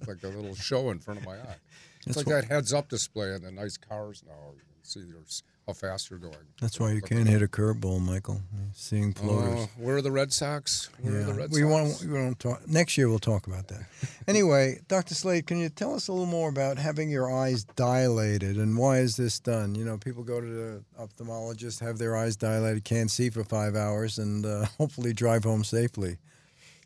It's 0.00 0.08
like 0.08 0.22
a 0.22 0.28
little 0.28 0.54
show 0.54 0.90
in 0.90 0.98
front 0.98 1.20
of 1.20 1.26
my 1.26 1.36
eye. 1.36 1.56
It's 2.06 2.16
That's 2.16 2.26
like 2.28 2.42
that 2.42 2.52
heads-up 2.52 2.90
display 2.90 3.32
in 3.34 3.42
the 3.42 3.50
nice 3.50 3.78
cars 3.78 4.22
now. 4.26 4.52
You 4.84 5.02
can 5.02 5.02
see 5.02 5.08
your, 5.08 5.22
how 5.66 5.72
fast 5.72 6.10
you're 6.10 6.18
going. 6.18 6.34
That's 6.60 6.78
why 6.78 6.92
you 6.92 7.00
can't 7.00 7.26
hit 7.26 7.40
a 7.40 7.46
curveball, 7.46 8.00
Michael. 8.00 8.42
Seeing 8.74 9.14
floaters. 9.14 9.60
Oh, 9.60 9.70
where 9.78 9.96
are 9.96 10.02
the 10.02 10.10
Red 10.12 10.30
Sox? 10.30 10.90
Where 11.00 11.20
are 11.20 11.24
the 11.24 11.32
Red 11.32 11.50
we 11.50 11.60
Sox? 11.60 11.70
want 11.70 12.12
we 12.12 12.20
want 12.20 12.38
to 12.38 12.48
talk 12.48 12.68
next 12.68 12.98
year. 12.98 13.08
We'll 13.08 13.18
talk 13.18 13.46
about 13.46 13.68
that. 13.68 13.84
anyway, 14.28 14.80
Dr. 14.88 15.14
Slade, 15.14 15.46
can 15.46 15.58
you 15.58 15.70
tell 15.70 15.94
us 15.94 16.08
a 16.08 16.12
little 16.12 16.26
more 16.26 16.50
about 16.50 16.76
having 16.76 17.08
your 17.08 17.32
eyes 17.32 17.64
dilated 17.64 18.56
and 18.56 18.76
why 18.76 18.98
is 18.98 19.16
this 19.16 19.40
done? 19.40 19.74
You 19.74 19.86
know, 19.86 19.96
people 19.96 20.22
go 20.22 20.40
to 20.40 20.46
the 20.46 20.84
ophthalmologist, 21.00 21.80
have 21.80 21.96
their 21.96 22.14
eyes 22.14 22.36
dilated, 22.36 22.84
can't 22.84 23.10
see 23.10 23.30
for 23.30 23.42
five 23.42 23.74
hours, 23.74 24.18
and 24.18 24.44
uh, 24.44 24.66
hopefully 24.78 25.14
drive 25.14 25.44
home 25.44 25.64
safely. 25.64 26.18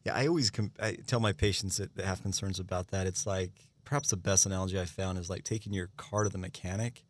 yeah. 0.05 0.15
I 0.15 0.29
always 0.29 0.51
com- 0.51 0.73
I 0.81 0.99
tell 1.07 1.21
my 1.21 1.33
patients 1.33 1.79
that, 1.79 1.97
that 1.97 2.05
have 2.07 2.23
concerns 2.23 2.61
about 2.61 2.89
that. 2.89 3.09
It's 3.09 3.27
like 3.27 3.51
perhaps 3.85 4.11
the 4.11 4.17
best 4.17 4.47
analogy 4.47 4.79
I 4.79 4.85
found 4.85 5.19
is 5.19 5.29
like 5.29 5.43
taking 5.43 5.73
your 5.73 5.89
car 5.97 6.23
to 6.23 6.31
the 6.31 6.39
mechanic 6.39 7.03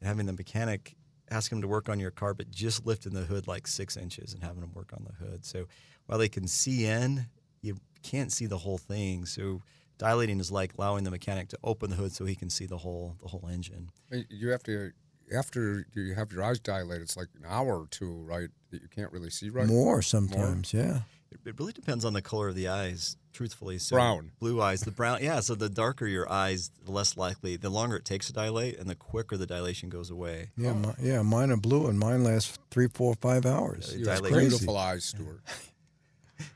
and 0.00 0.08
having 0.08 0.26
the 0.26 0.32
mechanic 0.32 0.96
ask 1.30 1.50
him 1.50 1.60
to 1.60 1.68
work 1.68 1.88
on 1.88 1.98
your 1.98 2.10
car, 2.10 2.34
but 2.34 2.50
just 2.50 2.86
lifting 2.86 3.12
the 3.12 3.22
hood 3.22 3.46
like 3.48 3.66
six 3.66 3.96
inches 3.96 4.32
and 4.32 4.42
having 4.42 4.62
him 4.62 4.72
work 4.74 4.92
on 4.92 5.04
the 5.04 5.24
hood. 5.24 5.44
So 5.44 5.66
while 6.06 6.18
they 6.18 6.28
can 6.28 6.46
see 6.46 6.86
in, 6.86 7.26
you 7.62 7.78
can't 8.02 8.32
see 8.32 8.46
the 8.46 8.58
whole 8.58 8.78
thing. 8.78 9.26
So 9.26 9.62
dilating 9.98 10.38
is 10.38 10.52
like 10.52 10.74
allowing 10.78 11.04
the 11.04 11.10
mechanic 11.10 11.48
to 11.48 11.58
open 11.64 11.90
the 11.90 11.96
hood 11.96 12.12
so 12.12 12.24
he 12.24 12.36
can 12.36 12.50
see 12.50 12.66
the 12.66 12.78
whole 12.78 13.16
the 13.22 13.28
whole 13.28 13.48
engine. 13.50 13.90
You 14.30 14.50
have 14.50 14.62
to, 14.64 14.92
after 15.34 15.84
you 15.94 16.14
have 16.14 16.32
your 16.32 16.44
eyes 16.44 16.60
dilated, 16.60 17.02
it's 17.02 17.16
like 17.16 17.28
an 17.36 17.44
hour 17.46 17.80
or 17.80 17.86
two, 17.90 18.22
right? 18.22 18.48
That 18.70 18.82
you 18.82 18.88
can't 18.88 19.10
really 19.12 19.30
see 19.30 19.50
right. 19.50 19.66
More 19.66 20.02
sometimes, 20.02 20.72
yeah. 20.72 21.00
It, 21.30 21.40
it 21.44 21.58
really 21.58 21.72
depends 21.72 22.04
on 22.04 22.12
the 22.12 22.22
color 22.22 22.48
of 22.48 22.54
the 22.54 22.68
eyes, 22.68 23.16
truthfully. 23.32 23.78
So 23.78 23.96
Brown. 23.96 24.30
Blue 24.38 24.60
eyes, 24.62 24.80
the 24.80 24.90
brown, 24.90 25.18
yeah. 25.22 25.40
So 25.40 25.54
the 25.54 25.68
darker 25.68 26.06
your 26.06 26.30
eyes, 26.30 26.70
the 26.84 26.92
less 26.92 27.16
likely, 27.16 27.56
the 27.56 27.68
longer 27.70 27.96
it 27.96 28.04
takes 28.04 28.28
to 28.28 28.32
dilate, 28.32 28.78
and 28.78 28.88
the 28.88 28.94
quicker 28.94 29.36
the 29.36 29.46
dilation 29.46 29.88
goes 29.88 30.10
away. 30.10 30.50
Yeah, 30.56 30.72
mi- 30.74 30.94
yeah. 31.00 31.22
Mine 31.22 31.50
are 31.50 31.56
blue, 31.56 31.88
and 31.88 31.98
mine 31.98 32.22
last 32.24 32.58
three, 32.70 32.88
four, 32.88 33.14
five 33.16 33.44
hours. 33.44 33.90
Yeah, 33.92 33.98
You 33.98 34.04
dilate. 34.04 34.32
Crazy. 34.32 34.48
beautiful 34.50 34.76
eyes, 34.76 35.04
Stuart. 35.04 35.40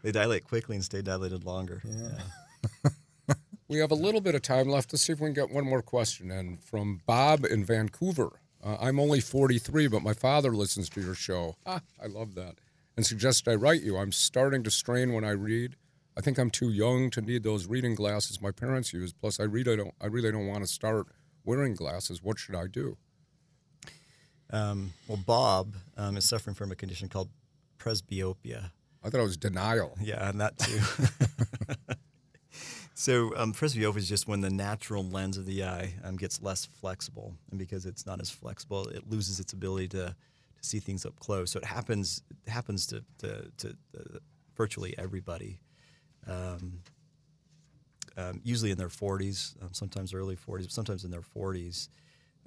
They 0.03 0.13
dilate 0.13 0.45
quickly 0.45 0.77
and 0.77 0.85
stay 0.85 1.01
dilated 1.01 1.45
longer. 1.45 1.81
Yeah. 1.85 2.91
We 3.69 3.79
have 3.79 3.93
a 3.93 3.95
little 3.95 4.21
bit 4.21 4.35
of 4.35 4.43
time 4.43 4.69
left. 4.69 4.93
Let's 4.93 5.05
see 5.05 5.13
if 5.13 5.21
we 5.21 5.29
can 5.29 5.33
get 5.35 5.51
one 5.55 5.65
more 5.65 5.81
question 5.81 6.33
in 6.33 6.57
from 6.57 7.03
Bob 7.07 7.45
in 7.45 7.65
Vancouver. 7.65 8.41
Uh, 8.65 8.77
I'm 8.81 8.99
only 8.99 9.21
43, 9.21 9.87
but 9.87 10.03
my 10.03 10.13
father 10.13 10.51
listens 10.51 10.89
to 10.91 11.01
your 11.01 11.15
show. 11.15 11.55
Ah, 11.65 11.81
I 12.03 12.09
love 12.09 12.35
that. 12.35 12.57
And 13.01 13.07
suggests 13.07 13.49
I 13.49 13.55
write 13.55 13.81
you. 13.81 13.97
I'm 13.97 14.13
starting 14.13 14.63
to 14.63 14.71
strain 14.71 15.15
when 15.15 15.25
I 15.25 15.31
read. 15.31 15.75
I 16.19 16.21
think 16.21 16.37
I'm 16.37 16.51
too 16.51 16.69
young 16.69 17.09
to 17.13 17.23
need 17.23 17.45
those 17.45 17.65
reading 17.65 17.95
glasses 17.95 18.43
my 18.43 18.51
parents 18.51 18.93
used. 18.93 19.19
Plus, 19.19 19.41
I 19.41 19.45
really 19.45 19.75
don't. 19.75 19.95
I 20.03 20.07
really 20.09 20.31
don't 20.31 20.47
want 20.47 20.65
to 20.65 20.67
start 20.67 21.07
wearing 21.43 21.75
glasses. 21.75 22.23
What 22.23 22.39
should 22.39 22.55
I 22.55 22.67
do? 22.67 22.99
Um, 24.51 24.93
well, 25.09 25.17
Bob 25.17 25.77
um, 25.97 26.19
is 26.19 26.29
suffering 26.29 26.55
from 26.55 26.73
a 26.73 26.75
condition 26.75 27.09
called 27.09 27.31
presbyopia. 27.79 28.71
I 29.03 29.09
thought 29.09 29.21
it 29.21 29.23
was 29.23 29.39
denial. 29.39 29.97
Yeah, 29.99 30.29
and 30.29 30.39
that 30.43 30.59
too. 30.59 30.81
so 32.95 33.35
um, 33.35 33.55
presbyopia 33.55 33.97
is 33.97 34.11
just 34.11 34.29
when 34.29 34.43
the 34.43 34.51
natural 34.51 35.05
lens 35.05 35.39
of 35.39 35.47
the 35.47 35.65
eye 35.65 35.95
um, 36.05 36.17
gets 36.17 36.43
less 36.43 36.67
flexible, 36.67 37.35
and 37.51 37.59
because 37.59 37.87
it's 37.87 38.05
not 38.05 38.21
as 38.21 38.29
flexible, 38.29 38.89
it 38.89 39.09
loses 39.09 39.41
its 39.41 39.55
ability 39.55 39.89
to, 39.89 40.15
to 40.61 40.69
see 40.69 40.79
things 40.79 41.05
up 41.07 41.19
close. 41.21 41.51
So 41.51 41.59
it 41.59 41.65
happens 41.65 42.23
it 42.47 42.51
happens 42.51 42.87
to 42.89 43.05
to, 43.19 43.51
to 43.59 43.69
uh, 43.99 44.19
virtually 44.57 44.95
everybody. 44.99 45.61
Um, 46.27 46.81
um, 48.17 48.41
usually 48.45 48.71
in 48.71 48.77
their 48.79 48.89
40s, 48.89 49.55
um, 49.63 49.71
sometimes 49.73 50.13
early 50.13 50.37
40s, 50.37 50.63
but 50.65 50.73
sometimes 50.73 51.05
in 51.05 51.11
their 51.11 51.23
40s. 51.23 51.89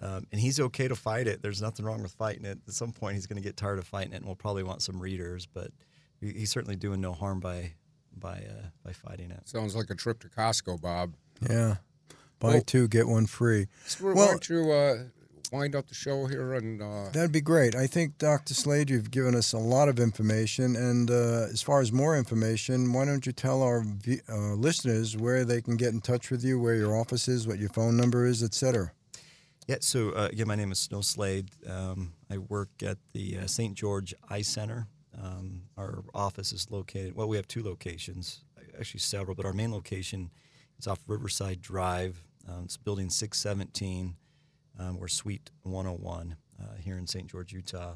Um, 0.02 0.28
and 0.32 0.39
he's 0.41 0.60
okay 0.60 0.88
to 0.88 0.95
fight 0.95 1.28
it. 1.28 1.41
There's 1.41 1.62
nothing 1.62 1.86
wrong 1.86 2.02
with 2.04 2.12
fighting 2.12 2.45
it. 2.45 2.60
At 2.67 2.73
some 2.73 2.91
point, 2.91 3.15
he's 3.15 3.26
going 3.28 3.41
to 3.41 3.47
get 3.47 3.56
tired 3.56 3.80
of 3.80 3.88
fighting 3.88 4.13
it, 4.13 4.17
and 4.17 4.26
we'll 4.26 4.36
probably 4.36 4.63
want 4.63 4.82
some 4.82 4.99
readers. 4.99 5.45
But 5.45 5.71
he's 6.19 6.52
certainly 6.52 6.76
doing 6.76 6.99
no 7.02 7.13
harm 7.13 7.39
by 7.39 7.73
by 8.15 8.43
uh, 8.49 8.67
by 8.84 8.91
fighting 8.91 9.32
it. 9.32 9.47
Sounds 9.47 9.76
like 9.76 9.89
a 9.89 9.95
trip 9.95 10.19
to 10.19 10.28
Costco, 10.28 10.82
Bob. 10.82 11.13
Yeah. 11.49 11.78
Buy 12.39 12.58
Oh. 12.58 12.60
two, 12.65 12.88
get 12.89 13.08
one 13.08 13.26
free. 13.26 13.67
Stuart, 13.86 14.15
Well- 14.15 14.26
why 14.26 14.32
don't 14.32 14.49
you 14.49 14.71
uh, 14.71 15.04
wind 15.53 15.75
up 15.75 15.87
the 15.87 15.93
show 15.93 16.25
here? 16.25 16.53
And 16.55 16.81
uh, 16.81 17.09
That'd 17.13 17.31
be 17.31 17.39
great. 17.41 17.75
I 17.75 17.85
think, 17.87 18.17
Dr. 18.17 18.53
Slade, 18.53 18.89
you've 18.89 19.11
given 19.11 19.35
us 19.35 19.53
a 19.53 19.57
lot 19.59 19.87
of 19.87 19.99
information. 19.99 20.75
And 20.75 21.09
uh, 21.11 21.47
as 21.51 21.61
far 21.61 21.79
as 21.79 21.91
more 21.91 22.17
information, 22.17 22.91
why 22.91 23.05
don't 23.05 23.25
you 23.25 23.31
tell 23.31 23.61
our 23.61 23.83
v- 23.83 24.21
uh, 24.27 24.55
listeners 24.55 25.15
where 25.15 25.45
they 25.45 25.61
can 25.61 25.77
get 25.77 25.93
in 25.93 26.01
touch 26.01 26.31
with 26.31 26.43
you, 26.43 26.59
where 26.59 26.75
your 26.75 26.97
office 26.97 27.27
is, 27.27 27.47
what 27.47 27.59
your 27.59 27.69
phone 27.69 27.95
number 27.95 28.25
is, 28.25 28.41
et 28.43 28.53
cetera? 28.53 28.91
Yeah, 29.67 29.77
so 29.79 30.09
uh, 30.09 30.29
again, 30.31 30.47
my 30.47 30.55
name 30.55 30.71
is 30.71 30.79
Snow 30.79 31.01
Slade. 31.01 31.49
Um, 31.69 32.13
I 32.29 32.39
work 32.39 32.69
at 32.83 32.97
the 33.13 33.37
uh, 33.37 33.47
St. 33.47 33.75
George 33.75 34.13
Eye 34.29 34.41
Center. 34.41 34.87
Um, 35.21 35.61
our 35.77 36.03
office 36.15 36.51
is 36.51 36.71
located, 36.71 37.15
well, 37.15 37.27
we 37.27 37.37
have 37.37 37.47
two 37.47 37.61
locations, 37.63 38.41
actually 38.77 38.99
several, 38.99 39.35
but 39.35 39.45
our 39.45 39.53
main 39.53 39.71
location 39.71 40.31
is 40.79 40.87
off 40.87 40.99
Riverside 41.07 41.61
Drive. 41.61 42.25
Um, 42.49 42.63
it's 42.65 42.77
building 42.77 43.09
617. 43.09 44.15
Um, 44.79 44.97
we're 44.97 45.07
Suite 45.07 45.51
101 45.63 46.36
uh, 46.59 46.75
here 46.79 46.97
in 46.97 47.07
St. 47.07 47.27
George, 47.27 47.53
Utah. 47.53 47.95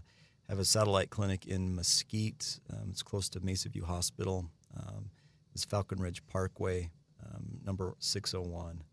Have 0.50 0.60
a 0.60 0.66
satellite 0.66 1.10
clinic 1.10 1.46
in 1.46 1.76
Mesquite. 1.76 2.60
Um, 2.72 2.88
it's 2.90 3.04
close 3.04 3.28
to 3.30 3.40
Mesa 3.40 3.70
View 3.70 3.84
Hospital. 3.84 4.50
Um, 4.78 5.10
it's 5.54 5.66
Falcon 5.66 6.00
Ridge 6.00 6.26
Parkway, 6.28 6.92
um, 7.26 7.60
number 7.66 7.96
601 8.00 8.84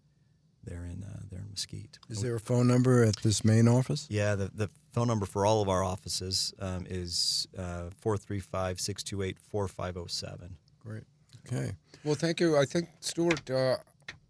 there 0.65 0.85
in 0.85 1.05
uh, 1.05 1.21
there 1.31 1.41
in 1.41 1.51
Mesquite. 1.51 1.99
Is 2.09 2.23
there 2.23 2.35
a 2.35 2.41
phone 2.41 2.67
number 2.67 3.05
at 3.05 3.17
this 3.17 3.45
main 3.45 3.69
office? 3.69 4.07
Yeah, 4.11 4.35
the, 4.35 4.51
the 4.55 4.71
phone 4.93 5.09
number 5.09 5.27
for 5.27 5.45
all 5.45 5.61
of 5.61 5.69
our 5.69 5.85
offices 5.85 6.55
um, 6.59 6.87
is 6.89 7.47
uh, 7.57 7.91
435 8.01 8.81
628 8.81 9.39
4507. 9.39 10.57
Great. 10.81 11.03
Okay. 11.47 11.73
well, 12.03 12.15
thank 12.15 12.41
you. 12.41 12.57
I 12.57 12.65
think 12.65 12.89
Stuart, 13.01 13.51
uh, 13.51 13.77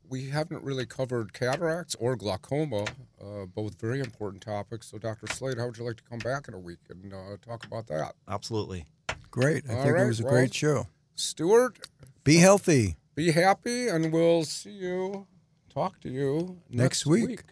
we 0.08 0.28
haven't 0.30 0.62
really 0.62 0.86
covered 0.86 1.32
cataracts 1.32 1.94
or 1.96 2.16
glaucoma, 2.16 2.84
uh, 3.22 3.46
both 3.46 3.80
very 3.80 4.00
important 4.00 4.42
topics. 4.42 4.90
So, 4.90 4.98
Dr. 4.98 5.26
Slade, 5.28 5.58
how 5.58 5.66
would 5.66 5.78
you 5.78 5.84
like 5.84 5.96
to 5.96 6.02
come 6.04 6.18
back 6.18 6.48
in 6.48 6.54
a 6.54 6.58
week 6.58 6.78
and 6.90 7.12
uh, 7.12 7.36
talk 7.44 7.64
about 7.66 7.86
that? 7.88 8.14
Absolutely. 8.28 8.86
Great. 9.30 9.64
I 9.68 9.74
All 9.74 9.82
think 9.82 9.94
right, 9.96 10.04
it 10.04 10.08
was 10.08 10.20
a 10.20 10.24
well- 10.24 10.32
great 10.32 10.54
show. 10.54 10.86
Stuart, 11.16 11.78
Be 12.24 12.36
healthy. 12.36 12.96
be 13.14 13.30
happy, 13.32 13.88
and 13.88 14.12
we'll 14.12 14.44
see 14.44 14.70
you, 14.72 15.26
talk 15.72 16.00
to 16.00 16.08
you 16.08 16.58
Next 16.68 17.06
week. 17.06 17.42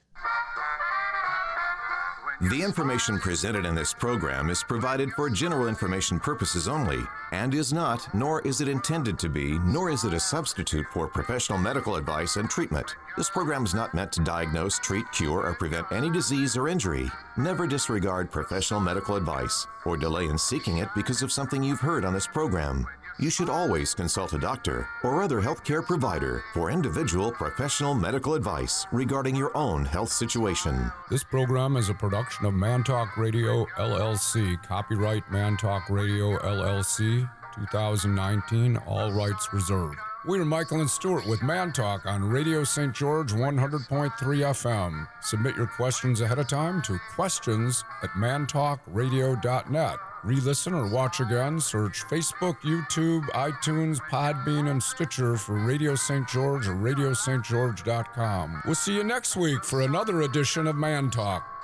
The 2.50 2.60
information 2.60 3.20
presented 3.20 3.64
in 3.64 3.76
this 3.76 3.94
program 3.94 4.50
is 4.50 4.64
provided 4.64 5.12
for 5.12 5.30
general 5.30 5.68
information 5.68 6.18
purposes 6.18 6.66
only 6.66 6.98
and 7.30 7.54
is 7.54 7.72
not, 7.72 8.12
nor 8.16 8.40
is 8.40 8.60
it 8.60 8.66
intended 8.66 9.16
to 9.20 9.28
be, 9.28 9.60
nor 9.60 9.90
is 9.90 10.02
it 10.02 10.12
a 10.12 10.18
substitute 10.18 10.86
for 10.92 11.06
professional 11.06 11.56
medical 11.56 11.94
advice 11.94 12.34
and 12.34 12.50
treatment. 12.50 12.96
This 13.16 13.30
program 13.30 13.64
is 13.64 13.74
not 13.74 13.94
meant 13.94 14.10
to 14.14 14.24
diagnose, 14.24 14.80
treat, 14.80 15.04
cure, 15.12 15.46
or 15.46 15.54
prevent 15.54 15.92
any 15.92 16.10
disease 16.10 16.56
or 16.56 16.66
injury. 16.68 17.08
Never 17.36 17.64
disregard 17.64 18.32
professional 18.32 18.80
medical 18.80 19.14
advice 19.14 19.68
or 19.84 19.96
delay 19.96 20.24
in 20.24 20.36
seeking 20.36 20.78
it 20.78 20.88
because 20.96 21.22
of 21.22 21.30
something 21.30 21.62
you've 21.62 21.78
heard 21.78 22.04
on 22.04 22.12
this 22.12 22.26
program. 22.26 22.88
You 23.18 23.30
should 23.30 23.50
always 23.50 23.94
consult 23.94 24.32
a 24.32 24.38
doctor 24.38 24.88
or 25.04 25.22
other 25.22 25.40
healthcare 25.40 25.84
provider 25.84 26.42
for 26.54 26.70
individual 26.70 27.30
professional 27.30 27.94
medical 27.94 28.34
advice 28.34 28.86
regarding 28.90 29.36
your 29.36 29.56
own 29.56 29.84
health 29.84 30.10
situation. 30.10 30.90
This 31.10 31.22
program 31.22 31.76
is 31.76 31.90
a 31.90 31.94
production 31.94 32.46
of 32.46 32.54
Mantalk 32.54 33.16
Radio 33.16 33.66
LLC. 33.76 34.60
Copyright 34.64 35.24
Mantalk 35.26 35.88
Radio 35.90 36.38
LLC 36.38 37.28
2019, 37.54 38.78
all 38.78 39.12
rights 39.12 39.52
reserved. 39.52 39.98
We're 40.24 40.44
Michael 40.44 40.80
and 40.80 40.88
Stuart 40.88 41.26
with 41.26 41.40
Mantalk 41.40 42.06
on 42.06 42.24
Radio 42.24 42.64
St. 42.64 42.94
George 42.94 43.32
100.3 43.32 44.10
FM. 44.10 45.08
Submit 45.20 45.56
your 45.56 45.66
questions 45.66 46.20
ahead 46.20 46.38
of 46.38 46.48
time 46.48 46.80
to 46.82 46.98
questions 47.14 47.84
at 48.02 48.10
mantalkradio.net. 48.10 49.96
Re 50.24 50.36
listen 50.36 50.72
or 50.72 50.86
watch 50.86 51.18
again, 51.20 51.58
search 51.60 52.04
Facebook, 52.04 52.56
YouTube, 52.60 53.24
iTunes, 53.30 53.98
Podbean, 54.10 54.70
and 54.70 54.80
Stitcher 54.80 55.36
for 55.36 55.54
Radio 55.54 55.96
St. 55.96 56.28
George 56.28 56.68
or 56.68 56.74
radiostgeorge.com. 56.74 58.62
We'll 58.64 58.74
see 58.76 58.94
you 58.94 59.02
next 59.02 59.36
week 59.36 59.64
for 59.64 59.82
another 59.82 60.22
edition 60.22 60.68
of 60.68 60.76
Man 60.76 61.10
Talk. 61.10 61.61